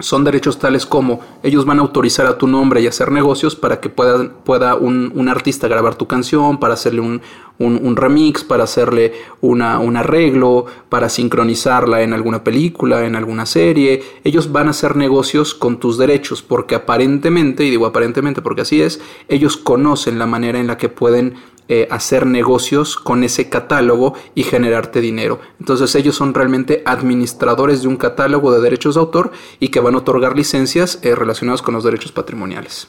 [0.00, 3.80] Son derechos tales como ellos van a autorizar a tu nombre y hacer negocios para
[3.80, 7.22] que pueda, pueda un, un, artista grabar tu canción, para hacerle un,
[7.58, 14.02] un, remix, para hacerle una, un arreglo, para sincronizarla en alguna película, en alguna serie.
[14.24, 18.82] Ellos van a hacer negocios con tus derechos porque aparentemente, y digo aparentemente porque así
[18.82, 21.36] es, ellos conocen la manera en la que pueden
[21.66, 25.40] eh, hacer negocios con ese catálogo y generarte dinero.
[25.58, 29.94] Entonces ellos son realmente administradores de un catálogo de derechos de autor y que van
[29.94, 32.88] a otorgar licencias eh, relacionadas con los derechos patrimoniales.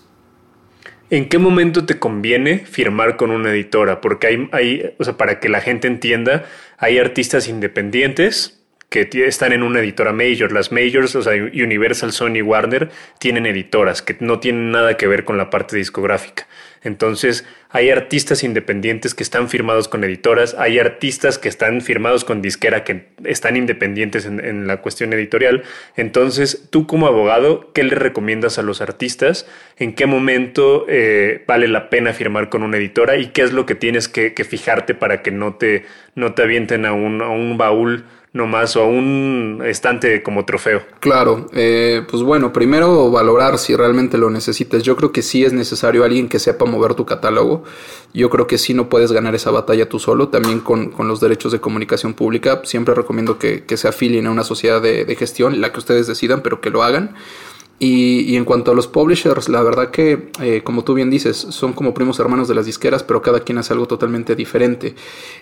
[1.11, 4.01] ¿En qué momento te conviene firmar con una editora?
[4.01, 6.45] Porque hay, hay, o sea, para que la gente entienda,
[6.77, 10.51] hay artistas independientes que están en una editora major.
[10.51, 12.89] Las majors, o sea, Universal, Sony, Warner,
[13.19, 16.47] tienen editoras que no tienen nada que ver con la parte discográfica.
[16.85, 22.43] Entonces, hay artistas independientes que están firmados con editoras, hay artistas que están firmados con
[22.43, 25.63] disquera que están independientes en, la cuestión editorial.
[25.97, 29.47] Entonces, tú como abogado, ¿qué le recomiendas a los artistas?
[29.77, 33.17] ¿En qué momento eh, vale la pena firmar con una editora?
[33.17, 36.85] ¿Y qué es lo que tienes que, fijarte para que no te, no te avienten
[36.85, 38.05] a un, a un baúl
[38.35, 40.81] nomás o a un estante como trofeo.
[40.99, 44.83] Claro, eh, pues bueno, primero valorar si realmente lo necesitas.
[44.83, 47.63] Yo creo que sí es necesario alguien que sepa mover tu catálogo.
[48.13, 50.27] Yo creo que sí no puedes ganar esa batalla tú solo.
[50.27, 54.81] También con, los derechos de comunicación pública, siempre recomiendo que, se afilien a una sociedad
[54.81, 57.15] de, de gestión, la que ustedes decidan, pero que lo hagan.
[57.77, 61.73] Y, en cuanto a los publishers, la verdad que, eh, como tú bien dices, son
[61.73, 64.95] como primos hermanos de las disqueras, pero cada quien hace algo totalmente diferente.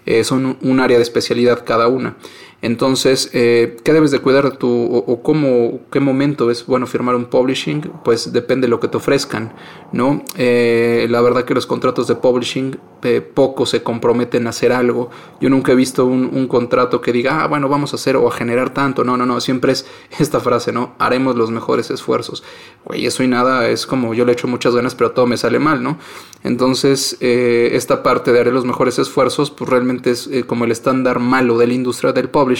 [0.07, 2.15] Eh, son un área de especialidad cada una.
[2.63, 7.25] Entonces, eh, ¿qué debes de cuidar tú o, cómo, qué momento es bueno firmar un
[7.25, 7.81] publishing?
[8.05, 9.51] Pues depende de lo que te ofrezcan,
[9.91, 10.23] ¿no?
[10.37, 15.09] Eh, la verdad que los contratos de publishing eh, poco se comprometen a hacer algo.
[15.41, 18.31] Yo nunca he visto un, contrato que diga, ah, bueno, vamos a hacer o a
[18.31, 19.03] generar tanto.
[19.03, 19.85] No, no, no, siempre es
[20.17, 20.95] esta frase, ¿no?
[20.99, 22.45] Haremos los mejores esfuerzos.
[22.85, 25.59] Güey, eso y nada es como yo le echo muchas ganas, pero todo me sale
[25.59, 25.97] mal, ¿no?
[26.45, 31.57] Entonces, esta parte de haré los mejores esfuerzos, pues realmente es como el estándar malo
[31.57, 32.52] de la industria del publishing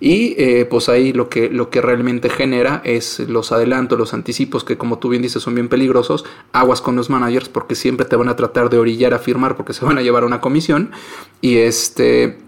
[0.00, 4.64] y eh, pues ahí lo que, lo que realmente genera es los adelantos, los anticipos
[4.64, 8.16] que como tú bien dices son bien peligrosos, aguas con los managers porque siempre te
[8.16, 10.90] van a tratar de orillar a firmar porque se van a llevar una comisión.
[11.40, 12.38] Y este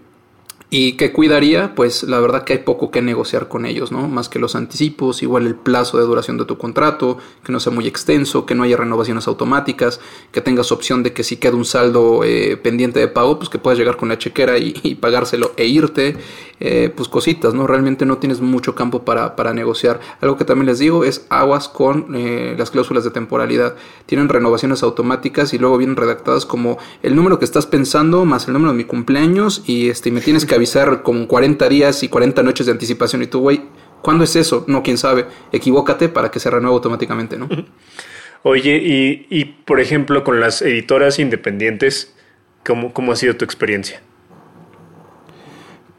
[0.75, 1.75] ¿Y qué cuidaría?
[1.75, 4.07] Pues la verdad que hay poco que negociar con ellos, ¿no?
[4.07, 7.71] Más que los anticipos, igual el plazo de duración de tu contrato, que no sea
[7.71, 9.99] muy extenso, que no haya renovaciones automáticas,
[10.31, 13.59] que tengas opción de que si queda un saldo eh, pendiente de pago, pues que
[13.59, 16.17] puedas llegar con la chequera y, pagárselo e irte,
[16.59, 17.67] eh, pues cositas, ¿no?
[17.67, 19.99] Realmente no tienes mucho campo para, para negociar.
[20.21, 23.75] Algo que también les digo es aguas con eh, las cláusulas de temporalidad.
[24.07, 28.53] Tienen renovaciones automáticas y luego vienen redactadas como el número que estás pensando más el
[28.53, 32.41] número de mi cumpleaños y este, me tienes que avisar con 40 días y 40
[32.43, 33.21] noches de anticipación.
[33.21, 33.61] Y tú, güey,
[34.01, 34.63] ¿cuándo es eso?
[34.67, 35.25] No, quién sabe.
[35.51, 37.49] Equivócate para que se renueve automáticamente, ¿no?
[38.43, 42.13] Oye, y, y por ejemplo, con las editoras independientes,
[42.65, 44.01] ¿cómo, cómo ha sido tu experiencia?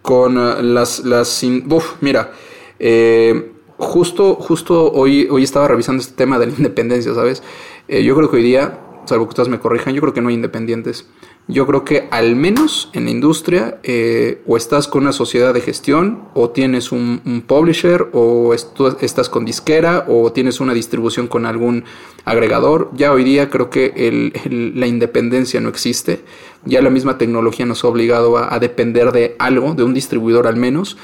[0.03, 1.01] Con uh, las...
[1.01, 2.33] las uf, mira,
[2.79, 7.43] eh, justo, justo hoy, hoy estaba revisando este tema de la independencia, ¿sabes?
[7.89, 10.29] Eh, yo creo que hoy día, salvo que ustedes me corrijan, yo creo que no
[10.29, 11.09] hay independientes.
[11.47, 15.61] Yo creo que al menos en la industria eh, o estás con una sociedad de
[15.61, 21.85] gestión o tienes un, publisher o estás con disquera o tienes una distribución con algún
[22.25, 22.91] agregador.
[22.95, 26.21] Ya hoy día creo que la independencia no existe.
[26.65, 30.57] Ya la misma tecnología nos ha obligado a, depender de algo, de un distribuidor al
[30.57, 30.97] menos.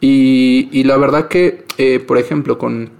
[0.00, 2.90] Y, la verdad que, eh, por ejemplo, con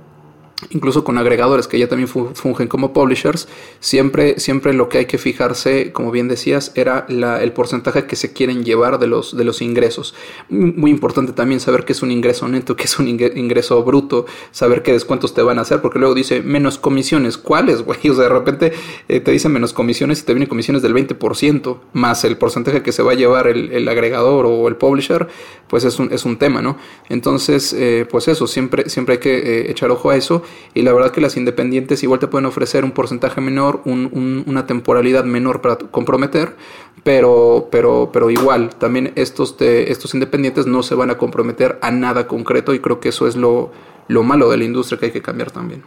[0.70, 3.48] incluso con agregadores que ya también fungen como publishers,
[3.80, 8.32] siempre, siempre lo que hay que fijarse, como bien decías, era el porcentaje que se
[8.32, 10.14] quieren llevar de los, de los ingresos.
[10.48, 14.82] Muy importante también saber qué es un ingreso neto, qué es un ingreso bruto, saber
[14.82, 17.36] qué descuentos te van a hacer, porque luego dice menos comisiones.
[17.36, 17.98] ¿Cuáles, güey?
[18.14, 18.72] O sea, de repente
[19.08, 22.92] eh, te dicen menos comisiones y te vienen comisiones del 20%, más el porcentaje que
[22.92, 25.26] se va a llevar el, agregador o el publisher,
[25.66, 26.76] pues es un, es un tema, ¿no?
[27.08, 30.43] Entonces, eh, pues eso, siempre, siempre hay que eh, echar ojo a eso
[30.74, 35.24] y la verdad que las independientes igual te pueden ofrecer un porcentaje menor, una temporalidad
[35.24, 36.56] menor para comprometer,
[37.02, 42.26] pero, pero, pero igual, también estos, estos independientes no se van a comprometer a nada
[42.26, 43.72] concreto y creo que eso es lo,
[44.08, 45.82] malo de la industria que hay que cambiar también.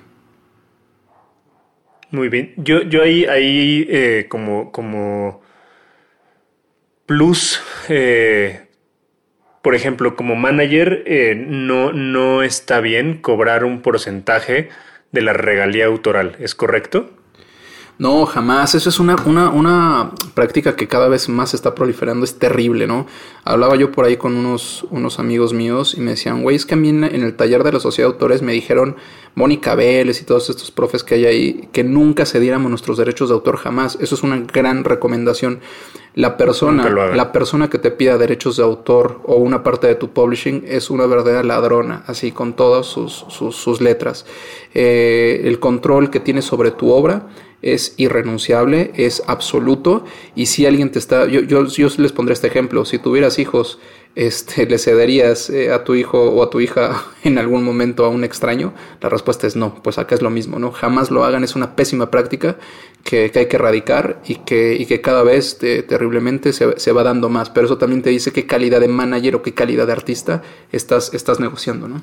[2.11, 2.53] Muy bien.
[2.57, 5.41] Yo, yo ahí, ahí eh, como, como
[7.05, 8.66] plus eh,
[9.61, 14.69] por ejemplo, como manager, eh, no, no está bien cobrar un porcentaje
[15.11, 17.11] de la regalía autoral, ¿es correcto?
[17.99, 18.75] No, jamás.
[18.75, 22.25] Eso es una, una, una práctica que cada vez más está proliferando.
[22.25, 23.07] Es terrible, ¿no?
[23.43, 26.75] Hablaba yo por ahí con unos, unos amigos míos y me decían, güey, es que
[26.75, 28.97] a mí en el taller de la sociedad de autores me dijeron,
[29.33, 33.35] Mónica Vélez y todos estos profes que hay ahí, que nunca cediéramos nuestros derechos de
[33.35, 33.97] autor jamás.
[33.99, 35.59] Eso es una gran recomendación.
[36.13, 40.09] La persona, la persona que te pida derechos de autor o una parte de tu
[40.09, 44.25] publishing es una verdadera ladrona, así con todas sus, sus, letras.
[44.73, 47.27] Eh, el control que tienes sobre tu obra
[47.61, 50.05] es irrenunciable, es absoluto.
[50.35, 53.79] Y si alguien te está, yo, yo, yo les pondré este ejemplo, si tuvieras hijos,
[54.15, 58.09] este, ¿le cederías eh, a tu hijo o a tu hija en algún momento a
[58.09, 58.73] un extraño?
[59.01, 60.71] La respuesta es no, pues acá es lo mismo, ¿no?
[60.71, 62.57] Jamás lo hagan, es una pésima práctica
[63.03, 67.29] que, hay que erradicar y que, y que cada vez terriblemente se, se, va dando
[67.29, 67.49] más.
[67.49, 70.41] Pero eso también te dice qué calidad de manager o qué calidad de artista
[70.71, 72.01] estás, estás negociando, ¿no?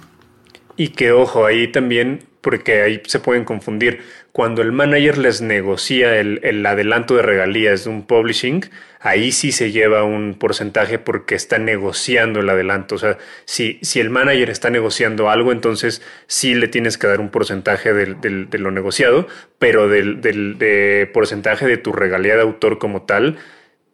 [0.77, 4.01] Y que ojo, ahí también, porque ahí se pueden confundir,
[4.33, 8.68] cuando el manager les negocia el, adelanto de regalías de un publishing,
[8.99, 12.97] ahí sí se lleva un porcentaje porque está negociando el adelanto.
[12.97, 17.20] O sea, si, si el manager está negociando algo, entonces sí le tienes que dar
[17.20, 19.29] un porcentaje de lo negociado,
[19.61, 23.39] pero del, del porcentaje de tu regalía de autor como tal,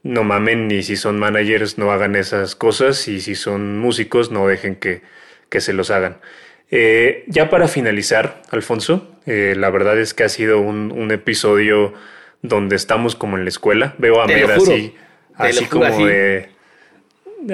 [0.02, 4.46] no mamen, ni si son managers no hagan esas cosas, y si son músicos no
[4.46, 5.02] dejen que,
[5.50, 6.18] que se los hagan.
[6.70, 11.92] Eh, ya para finalizar, Alfonso, eh, la verdad es que ha sido un, episodio
[12.42, 13.94] donde estamos como en la escuela.
[13.98, 14.94] Veo a Mer así,
[15.34, 16.48] así como de...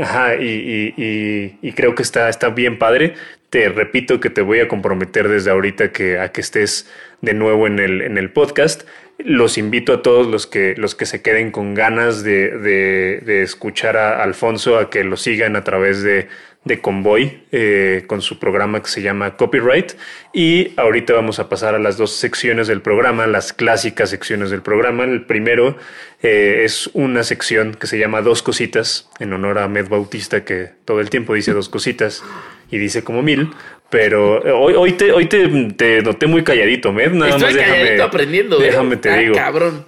[0.00, 3.14] Ajá, y, creo que está, está bien padre.
[3.50, 6.90] Te repito que te voy a comprometer desde ahorita que, a que estés
[7.22, 8.82] de nuevo en el, en el podcast.
[9.18, 13.96] Los invito a todos los que, los que se queden con ganas de, de escuchar
[13.96, 16.28] a Alfonso a que lo sigan a través de,
[16.66, 19.92] de Convoy eh, con su programa que se llama Copyright.
[20.32, 24.62] Y ahorita vamos a pasar a las dos secciones del programa, las clásicas secciones del
[24.62, 25.04] programa.
[25.04, 25.78] El primero
[26.22, 30.70] eh, es una sección que se llama Dos Cositas, en honor a Med Bautista, que
[30.84, 32.24] todo el tiempo dice dos cositas
[32.68, 33.50] y dice como mil.
[33.88, 37.12] Pero eh, hoy, hoy, te, hoy te, noté muy calladito, Med.
[37.12, 38.58] Nada Estoy más calladito aprendiendo.
[38.58, 39.36] Déjame te digo.
[39.36, 39.86] Cabrón.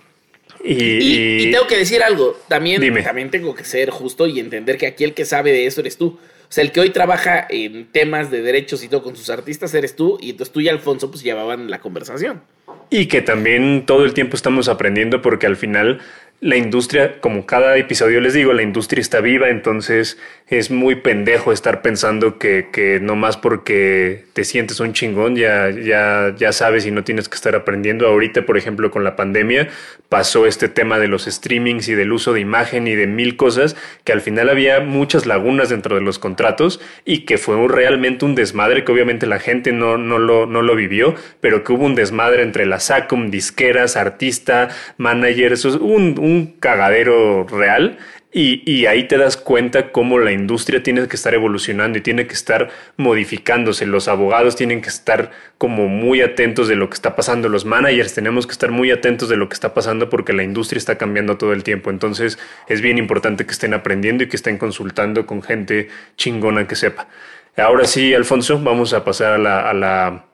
[0.62, 2.39] Y, y, tengo que decir algo.
[2.47, 5.81] También, también tengo que ser justo y entender que aquí el que sabe de eso
[5.81, 6.18] eres tú.
[6.49, 9.74] O sea, el que hoy trabaja en temas de derechos y todo con sus artistas
[9.74, 12.42] eres tú, y entonces tú y Alfonso pues llevaban la conversación.
[12.88, 16.01] Y que también todo el tiempo estamos aprendiendo porque al final
[16.40, 20.16] la industria, como cada episodio les digo, la industria está viva, entonces
[20.51, 25.70] es muy pendejo estar pensando que, que no más porque te sientes un chingón ya,
[25.70, 28.07] ya, ya sabes y no tienes que estar aprendiendo.
[28.07, 29.68] Ahorita, por ejemplo, con la pandemia
[30.09, 33.76] pasó este tema de los streamings y del uso de imagen y de mil cosas
[34.05, 38.34] que al final había muchas lagunas dentro de los contratos y que fue realmente un
[38.34, 41.94] desmadre que obviamente la gente no, no, lo, no lo vivió, pero que hubo un
[41.94, 47.99] desmadre entre la SACOM, disqueras, artista, managers, un un cagadero real
[48.31, 52.35] y, ahí te das cuenta cómo la industria tiene que estar evolucionando y tiene que
[52.35, 52.68] estar
[52.99, 53.87] modificándose.
[53.87, 57.49] Los abogados tienen que estar como muy atentos de lo que está pasando.
[57.49, 60.76] Los managers tenemos que estar muy atentos de lo que está pasando porque la industria
[60.79, 61.89] está cambiando todo el tiempo.
[61.89, 66.76] Entonces es bien importante que estén aprendiendo y que estén consultando con gente chingona que
[66.76, 67.09] sepa.
[67.57, 70.26] Ahora sí, Alfonso, vamos a pasar a la, a la,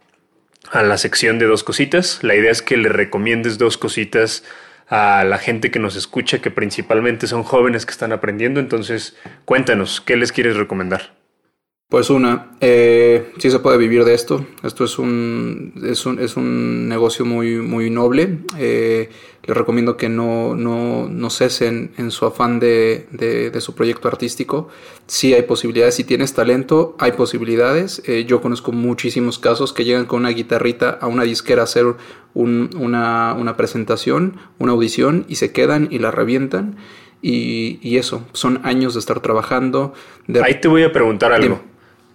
[0.72, 2.18] a la sección de dos cositas.
[2.22, 4.42] La idea es que le recomiendes dos cositas
[4.88, 8.60] a la gente que nos escucha, que principalmente son jóvenes que están aprendiendo.
[8.60, 11.14] Entonces, cuéntanos, ¿qué les quieres recomendar?
[11.88, 14.46] Pues una, eh, sí se puede vivir de esto.
[14.62, 18.38] Esto es un, es un, es un negocio muy, muy noble.
[18.58, 19.10] Eh,
[19.46, 24.68] les recomiendo que no, no, no cesen en su afán de, de, su proyecto artístico.
[25.06, 25.96] Sí hay posibilidades.
[25.96, 28.02] Si tienes talento, hay posibilidades.
[28.06, 31.86] Eh, yo conozco muchísimos casos que llegan con una guitarrita a una disquera a hacer
[32.32, 36.76] una, una, presentación, una audición y se quedan y la revientan.
[37.20, 39.94] Y, y eso, son años de estar trabajando.
[40.42, 41.73] Ahí te voy a preguntar algo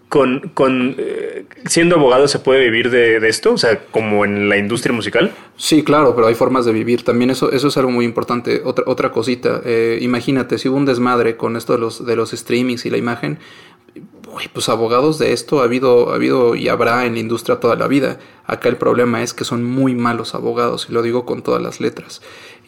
[0.09, 4.57] con, con eh, siendo abogado se puede vivir de, esto, o sea, como en la
[4.57, 5.31] industria musical.
[5.55, 7.03] Sí, claro, pero hay formas de vivir.
[7.03, 8.61] También eso, eso es algo muy importante.
[8.65, 12.31] Otra, otra cosita, eh, imagínate si hubo un desmadre con esto de los, de los
[12.31, 13.37] streamings y la imagen,
[14.53, 17.87] pues abogados de esto ha habido, ha habido y habrá en la industria toda la
[17.87, 18.19] vida.
[18.45, 21.79] Acá el problema es que son muy malos abogados, y lo digo con todas las
[21.79, 22.21] letras.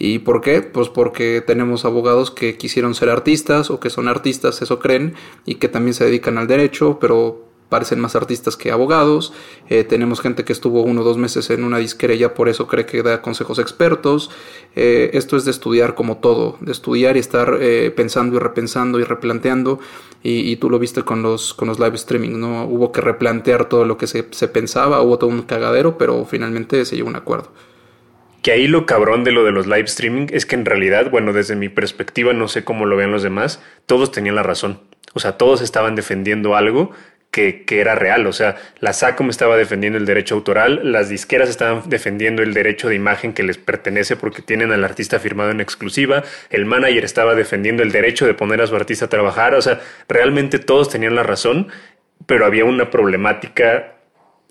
[0.04, 0.64] ¿Y por qué?
[0.64, 5.14] Pues porque tenemos abogados que quisieron ser artistas o que son artistas, eso creen,
[5.46, 9.32] y que también se dedican al derecho, pero parecen más artistas que abogados.
[9.70, 12.66] Eh, tenemos gente que estuvo uno o dos meses en una disquera y por eso
[12.66, 14.32] cree que da consejos expertos.
[14.76, 19.00] Eh, esto es de estudiar como todo, de estudiar y estar eh, pensando y repensando
[19.00, 19.80] y replanteando.
[20.24, 22.66] Y, tú lo viste con los, con los live streaming, ¿no?
[22.66, 26.86] Hubo que replantear todo lo que se, se pensaba, hubo todo un cagadero, pero finalmente
[26.86, 27.50] se llegó a un acuerdo.
[28.42, 31.32] Que ahí lo cabrón de lo de los live streaming es que en realidad, bueno,
[31.32, 34.82] desde mi perspectiva, no sé cómo lo vean los demás, todos tenían la razón.
[35.14, 36.92] O sea, todos estaban defendiendo algo
[37.30, 38.26] que, que, era real.
[38.26, 42.90] O sea, la SACOM estaba defendiendo el derecho autoral, las disqueras estaban defendiendo el derecho
[42.90, 47.36] de imagen que les pertenece porque tienen al artista firmado en exclusiva, el manager estaba
[47.36, 49.54] defendiendo el derecho de poner a su artista a trabajar.
[49.54, 51.68] O sea, realmente todos tenían la razón,
[52.26, 53.94] pero había una problemática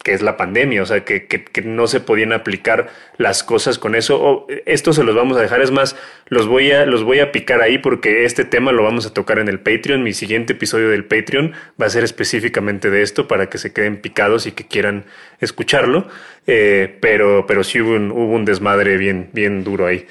[0.03, 2.89] que es la pandemia, o sea, que, que, no se podían aplicar
[3.19, 4.47] las cosas con eso.
[4.65, 5.95] esto se los vamos a dejar, es más,
[6.29, 9.39] los voy, a, los voy a picar ahí porque este tema lo vamos a tocar
[9.39, 10.03] en el Patreon.
[10.03, 13.99] Mi siguiente episodio del Patreon va a ser específicamente de esto para que se queden
[13.99, 15.05] picados y que quieran
[15.41, 16.09] escucharlo.
[16.47, 20.07] Eh, pero, pero sí hubo un, hubo un desmadre bien, bien duro ahí.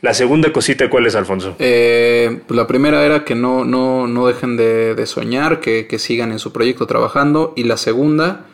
[0.00, 1.56] La segunda cosita, ¿cuál es, Alfonso?
[1.58, 5.98] Eh, pues la primera era que no, no, no dejen de, de soñar, que, que
[5.98, 7.52] sigan en su proyecto trabajando.
[7.54, 8.46] Y la segunda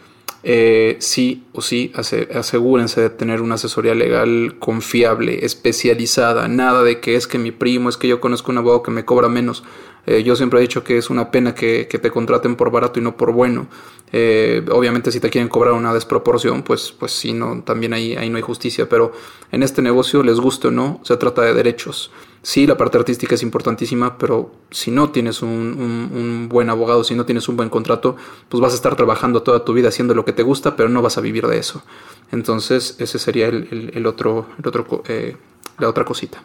[0.49, 7.17] eh, sí o sí asegúrense de tener una asesoría legal confiable, especializada, nada de que
[7.17, 9.65] es que mi primo, es que yo conozco un abogado que me cobra menos.
[10.07, 13.03] Eh, yo siempre he dicho que es una pena que, te contraten por barato y
[13.03, 13.69] no por bueno.
[14.13, 18.31] Eh, obviamente si te quieren cobrar una desproporción, pues, pues sí, no, también ahí, ahí
[18.31, 19.13] no hay justicia, pero
[19.51, 22.11] en este negocio, les guste o no, se trata de derechos.
[22.47, 27.27] Sí, la parte artística es importantísima, pero si no tienes un, buen abogado, si no
[27.27, 28.15] tienes un buen contrato,
[28.49, 31.03] pues vas a estar trabajando toda tu vida haciendo lo que te gusta, pero no
[31.03, 31.83] vas a vivir de eso.
[32.31, 35.37] Entonces, ese sería el, otro, el otro eh,
[35.79, 36.41] la otra cosita.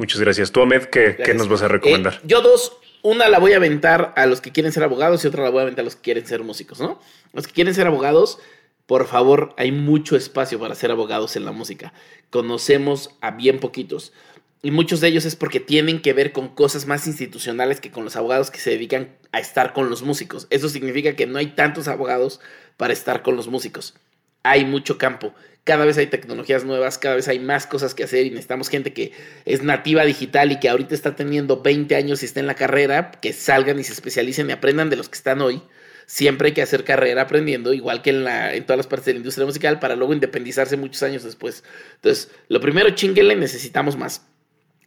[0.00, 0.50] Muchas gracias.
[0.50, 2.14] Tú, Ahmed, ¿qué, nos vas a recomendar?
[2.14, 2.72] Eh, yo dos.
[3.02, 5.58] Una la voy a aventar a los que quieren ser abogados y otra la voy
[5.58, 6.98] a aventar a los que quieren ser músicos, ¿no?
[7.34, 8.38] Los que quieren ser abogados,
[8.86, 11.92] por favor, hay mucho espacio para ser abogados en la música.
[12.30, 14.14] Conocemos a bien poquitos.
[14.62, 18.04] Y muchos de ellos es porque tienen que ver con cosas más institucionales que con
[18.04, 20.46] los abogados que se dedican a estar con los músicos.
[20.48, 22.40] Eso significa que no hay tantos abogados
[22.78, 23.94] para estar con los músicos.
[24.42, 25.34] Hay mucho campo
[25.64, 28.92] cada vez hay tecnologías nuevas, cada vez hay más cosas que hacer y necesitamos gente
[28.92, 29.12] que
[29.44, 33.12] es nativa digital y que ahorita está teniendo 20 años y está en la carrera,
[33.12, 35.62] que salgan y se especialicen y aprendan de los que están hoy.
[36.06, 39.12] Siempre hay que hacer carrera aprendiendo, igual que en, la, en todas las partes de
[39.12, 41.62] la industria musical, para luego independizarse muchos años después.
[41.96, 44.26] Entonces, lo primero, chinguele, necesitamos más.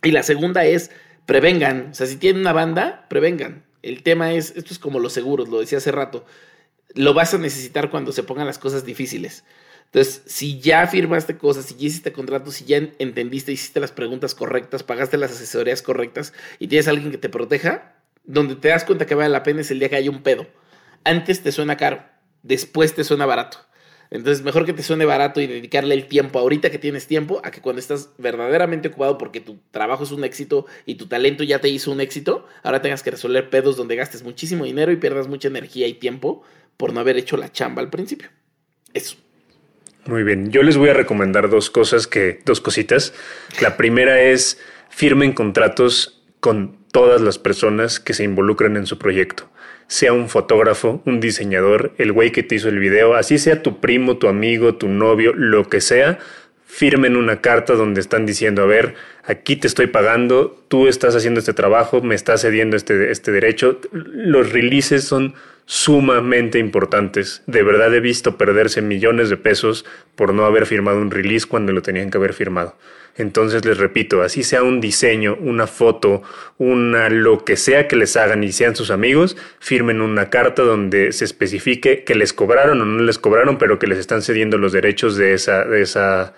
[0.04, 0.92] Y la segunda es,
[1.26, 1.92] prevengan.
[1.92, 3.64] O sea, si tienen una banda, prevengan.
[3.84, 6.26] El tema es, esto es como los seguros, lo decía hace rato.
[6.96, 9.44] Lo vas a necesitar cuando se pongan las cosas difíciles.
[9.86, 14.34] Entonces, si ya firmaste cosas, si ya hiciste contratos, si ya entendiste, hiciste las preguntas
[14.34, 18.86] correctas, pagaste las asesorías correctas y tienes a alguien que te proteja, donde te das
[18.86, 20.48] cuenta que vale la pena es el día que hay un pedo.
[21.04, 22.04] Antes te suena caro,
[22.42, 23.60] después te suena barato.
[24.10, 27.50] Entonces, mejor que te suene barato y dedicarle el tiempo ahorita que tienes tiempo a
[27.50, 31.60] que cuando estás verdaderamente ocupado porque tu trabajo es un éxito y tu talento ya
[31.60, 35.28] te hizo un éxito, ahora tengas que resolver pedos donde gastes muchísimo dinero y pierdas
[35.28, 36.44] mucha energía y tiempo
[36.78, 38.30] por no haber hecho la chamba al principio.
[38.94, 39.18] Eso.
[40.06, 43.14] Muy bien, yo les voy a recomendar dos cosas que, dos cositas.
[43.62, 44.60] La primera es
[44.90, 49.50] firmen contratos con todas las personas que se involucran en su proyecto.
[49.88, 53.80] Sea un fotógrafo, un diseñador, el güey que te hizo el video, así sea tu
[53.80, 56.20] primo, tu amigo, tu novio, lo que sea,
[56.74, 61.40] firmen una carta donde están diciendo, a ver, aquí te estoy pagando, tú estás haciendo
[61.40, 63.80] este trabajo, me estás cediendo este, este derecho.
[63.92, 67.44] Los releases son sumamente importantes.
[67.46, 71.74] De verdad he visto perderse millones de pesos por no haber firmado un release cuando
[71.74, 72.76] lo tenían que haber firmado.
[73.16, 76.24] Entonces les repito, así sea un diseño, una foto,
[76.58, 81.12] una lo que sea que les hagan y sean sus amigos, firmen una carta donde
[81.12, 84.72] se especifique que les cobraron o no les cobraron, pero que les están cediendo los
[84.72, 86.34] derechos de esa, de esa,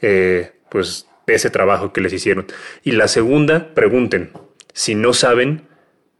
[0.00, 2.46] eh, pues, de ese trabajo que les hicieron.
[2.82, 4.30] Y la segunda, pregunten.
[4.72, 5.68] Si no saben,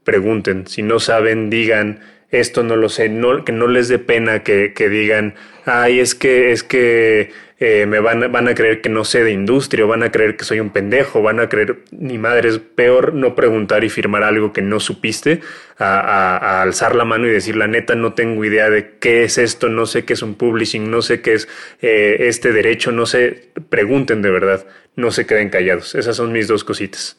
[0.03, 0.67] pregunten.
[0.67, 2.01] Si no saben, digan
[2.31, 6.15] esto no lo sé, no, que no les dé pena que, que digan, ay, es
[6.15, 10.03] que, es que eh, me van, van a creer que no sé de industria, van
[10.03, 13.83] a creer que soy un pendejo, van a creer, ni madre, es peor no preguntar
[13.83, 15.41] y firmar algo que no supiste,
[15.77, 19.67] a, alzar la mano y decir, la neta, no tengo idea de qué es esto,
[19.67, 21.49] no sé qué es un publishing, no sé qué es
[21.81, 24.65] eh, este derecho, no sé, pregunten de verdad,
[24.95, 25.95] no se queden callados.
[25.95, 27.17] Esas son mis dos cositas.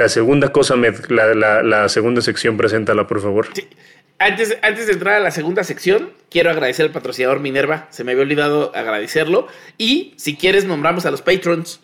[0.00, 3.48] La segunda cosa, la, segunda sección, preséntala, por favor.
[4.18, 7.86] Antes, antes de entrar a la segunda sección, quiero agradecer al patrocinador Minerva.
[7.90, 9.46] Se me había olvidado agradecerlo.
[9.76, 11.82] Y si quieres, nombramos a los patrons.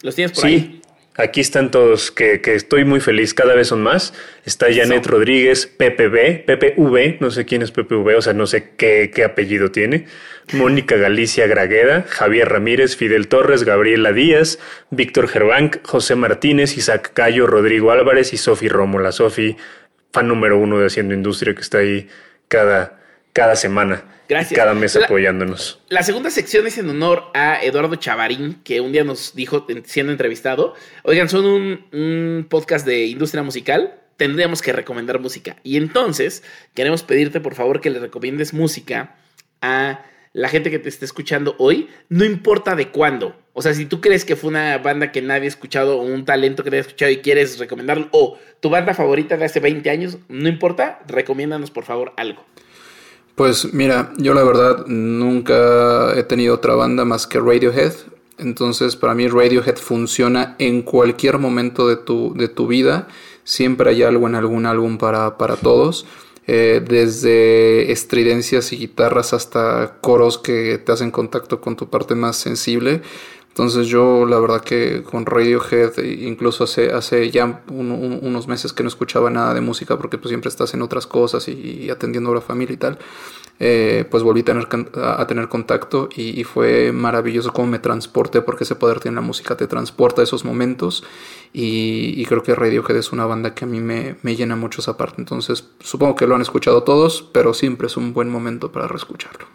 [0.00, 0.80] ¿Los tienes por sí.
[1.16, 4.14] Aquí están todos, que, estoy muy feliz, cada vez son más.
[4.44, 9.12] Está Janet Rodríguez, PPB, PPV, no sé quién es PPV, o sea, no sé qué,
[9.14, 10.06] qué apellido tiene.
[10.52, 14.58] Mónica Galicia Gragueda, Javier Ramírez, Fidel Torres, Gabriela Díaz,
[14.90, 19.12] Víctor Gerbank, José Martínez, Isaac Cayo, Rodrigo Álvarez y Sofi Rómola.
[19.12, 19.56] Sofi,
[20.12, 22.08] fan número uno de Haciendo Industria, que está ahí
[22.48, 23.03] cada,
[23.34, 24.04] cada semana.
[24.26, 24.56] Gracias.
[24.58, 25.80] Cada mes apoyándonos.
[25.90, 29.84] La segunda sección es en honor a Eduardo Chavarín, que un día nos dijo, en-
[29.84, 30.72] siendo entrevistado,
[31.02, 35.56] oigan, son un, un podcast de industria musical, tendríamos que recomendar música.
[35.62, 39.16] Y entonces queremos pedirte, por favor, que le recomiendes música
[39.60, 43.36] a la gente que te esté escuchando hoy, no importa de cuándo.
[43.52, 46.24] O sea, si tú crees que fue una banda que nadie ha escuchado o un
[46.24, 49.90] talento que nadie ha escuchado y quieres recomendarlo, o tu banda favorita de hace 20
[49.90, 52.44] años, no importa, recomiéndanos por favor algo.
[53.34, 57.92] Pues mira, yo la verdad nunca he tenido otra banda más que Radiohead.
[58.38, 63.08] Entonces para mí Radiohead funciona en cualquier momento de tu, de tu vida.
[63.42, 66.06] Siempre hay algo en algún álbum para, para todos.
[66.46, 72.36] Eh, desde estridencias y guitarras hasta coros que te hacen contacto con tu parte más
[72.36, 73.02] sensible.
[73.54, 78.48] Entonces yo la verdad que con Radiohead, e incluso hace, hace ya un- un- unos
[78.48, 81.52] meses que no escuchaba nada de música porque pues siempre estás en otras cosas y,
[81.84, 82.98] y atendiendo a la familia y tal,
[83.60, 88.42] eh, pues volví a tener, a tener contacto y, y fue maravilloso cómo me transporté
[88.42, 91.04] porque ese poder tiene la música, te transporta a esos momentos
[91.52, 94.80] y, y creo que Radiohead es una banda que a mí me, me llena mucho
[94.80, 95.16] esa parte.
[95.22, 99.46] Entonces supongo que lo han escuchado todos, pero siempre es un buen momento para reescucharlo.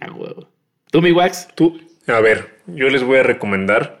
[0.00, 0.48] Ah, huevo.
[0.90, 1.48] ¿Tú, mi Wax?
[1.56, 4.00] Tú, a ver, yo les voy a recomendar.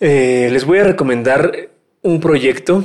[0.00, 1.70] eh, les voy a recomendar
[2.02, 2.84] un proyecto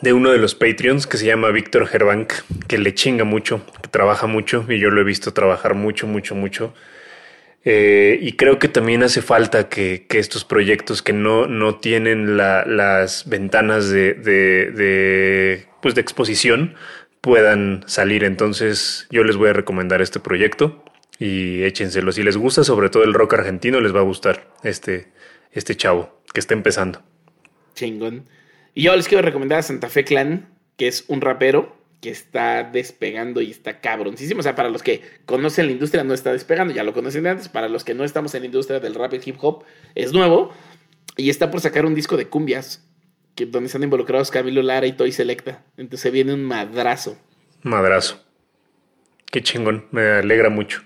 [0.00, 2.32] de uno de los Patreons que se llama Víctor Gerbank,
[2.66, 6.34] que le chinga mucho, que trabaja mucho y yo lo he visto trabajar mucho, mucho,
[6.34, 6.74] mucho.
[7.66, 12.64] Eh, y creo que también hace falta que, estos proyectos que no, no tienen la-
[12.66, 16.74] las ventanas de, de, de, pues de exposición
[17.22, 18.24] puedan salir.
[18.24, 20.83] Entonces yo les voy a recomendar este proyecto
[21.18, 22.12] y échenselo.
[22.12, 25.12] Si les gusta sobre todo el rock argentino, les va a gustar este,
[25.52, 27.02] este chavo que está empezando.
[27.74, 28.28] Chingón.
[28.74, 32.64] Y yo les quiero recomendar a Santa Fe Clan, que es un rapero que está
[32.64, 34.40] despegando y está cabroncísimo.
[34.40, 37.30] O sea, para los que conocen la industria no está despegando, ya lo conocen de
[37.30, 37.48] antes.
[37.48, 40.52] Para los que no estamos en la industria del rap y hip hop, es nuevo.
[41.16, 42.84] Y está por sacar un disco de cumbias,
[43.36, 45.64] que, donde están involucrados Camilo Lara y Toy Selecta.
[45.76, 47.16] Entonces viene un madrazo.
[47.62, 48.23] Madrazo.
[49.34, 50.82] Qué chingón, me alegra mucho.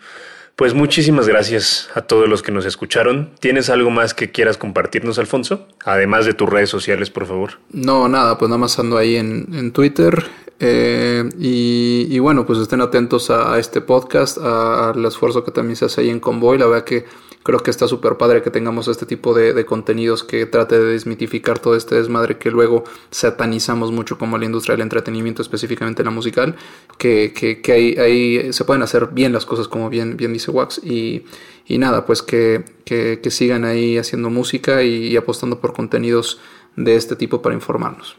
[0.56, 3.28] Pues muchísimas gracias a todos los que nos escucharon.
[3.40, 5.68] ¿Tienes algo más que quieras compartirnos, Alfonso?
[5.84, 7.58] Además de tus redes sociales, por favor.
[7.72, 10.24] No, nada, pues nada más ando ahí en, en Twitter.
[10.60, 15.84] eh, y, bueno, pues estén atentos a, a este podcast, al esfuerzo que también se
[15.84, 16.56] hace ahí en Convoy.
[16.56, 17.04] La verdad que
[17.48, 21.58] creo que está súper padre que tengamos este tipo de, contenidos que trate de desmitificar
[21.58, 26.56] todo este desmadre que luego satanizamos mucho como la industria del entretenimiento, específicamente la musical.
[26.98, 30.50] Que, que, que ahí, ahí se pueden hacer bien las cosas, como bien, bien dice
[30.50, 30.82] Wax.
[30.84, 31.24] Y,
[31.64, 36.40] y nada, pues que, que, sigan ahí haciendo música y apostando por contenidos
[36.76, 38.18] de este tipo para informarnos.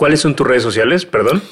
[0.00, 1.04] ¿Cuáles son tus redes sociales?
[1.04, 1.42] Perdón.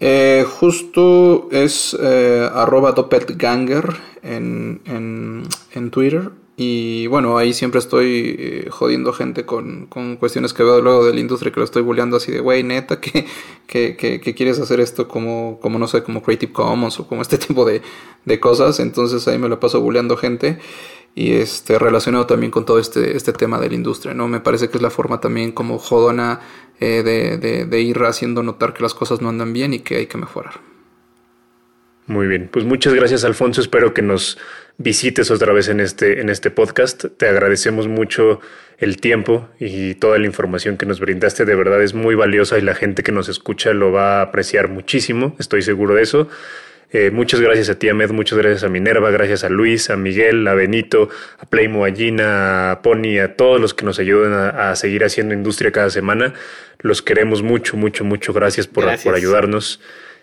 [0.00, 6.28] Eh, justo es eh, arroba doppelganger en, en, en Twitter.
[6.58, 11.14] Y bueno, ahí siempre estoy eh, jodiendo gente con, con cuestiones que veo luego de
[11.14, 13.24] la industria que lo estoy bulleando así de, güey, neta, que,
[13.66, 17.22] que, que, que quieres hacer esto como, como, no sé, como Creative Commons o como
[17.22, 17.80] este tipo de,
[18.26, 18.78] de cosas.
[18.78, 20.58] Entonces ahí me lo paso bulleando gente.
[21.14, 24.28] Y este, relacionado también con todo este, este tema de la industria, ¿no?
[24.28, 26.40] Me parece que es la forma también como jodona
[26.80, 29.96] eh, de, de, de ir haciendo notar que las cosas no andan bien y que
[29.96, 30.60] hay que mejorar.
[32.10, 34.36] Muy bien, pues muchas gracias Alfonso, espero que nos
[34.78, 37.04] visites otra vez en este, en este podcast.
[37.16, 38.40] Te agradecemos mucho
[38.78, 42.62] el tiempo y toda la información que nos brindaste, de verdad es muy valiosa y
[42.62, 46.28] la gente que nos escucha lo va a apreciar muchísimo, estoy seguro de eso.
[46.92, 50.46] Eh, muchas gracias a ti, Ahmed, muchas gracias a Minerva, gracias a Luis, a Miguel,
[50.48, 54.70] a Benito, a Playmo, a Gina, a Pony, a todos los que nos ayudan a,
[54.70, 56.34] a seguir haciendo industria cada semana.
[56.80, 58.32] Los queremos mucho, mucho, mucho.
[58.32, 59.04] Gracias por, Gracias.
[59.04, 59.80] por ayudarnos.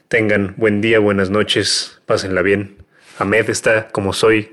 [0.08, 2.78] Tengan buen día, buenas noches, pásenla bien.
[3.20, 4.52] Ahmed está como soy.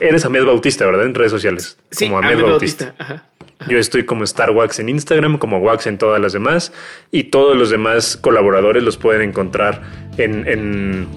[0.00, 1.06] Eres Ahmed Bautista, ¿verdad?
[1.06, 1.76] En redes sociales.
[1.90, 2.94] Sí, como Ahmed Bautista.
[2.98, 3.24] Ajá.
[3.68, 6.72] Yo estoy como Star Wax en Instagram, como Wax en todas las demás.
[7.10, 9.82] Y todos los demás colaboradores los pueden encontrar
[10.18, 11.08] en, en,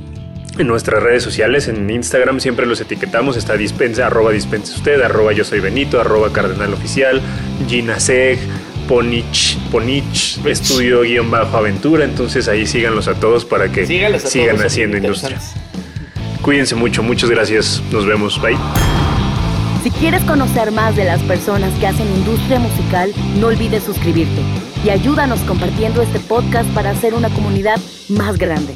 [0.57, 1.67] en nuestras redes sociales.
[1.67, 3.37] En Instagram siempre los etiquetamos.
[3.37, 7.21] Está dispense, arroba dispense usted, arroba yo soy Benito, arroba cardenal oficial,
[7.67, 8.39] Gina Seg,
[8.87, 12.05] Ponich, Ponich, estudio guion bajo aventura.
[12.05, 15.39] Entonces ahí síganlos a todos para que Sígalos sigan todos, haciendo industria.
[16.41, 17.81] Cuídense mucho, muchas gracias.
[17.91, 18.41] Nos vemos.
[18.41, 18.57] Bye.
[19.83, 24.41] Si quieres conocer más de las personas que hacen industria musical, no olvides suscribirte
[24.83, 27.79] y ayúdanos compartiendo este podcast para hacer una comunidad
[28.09, 28.73] más grande.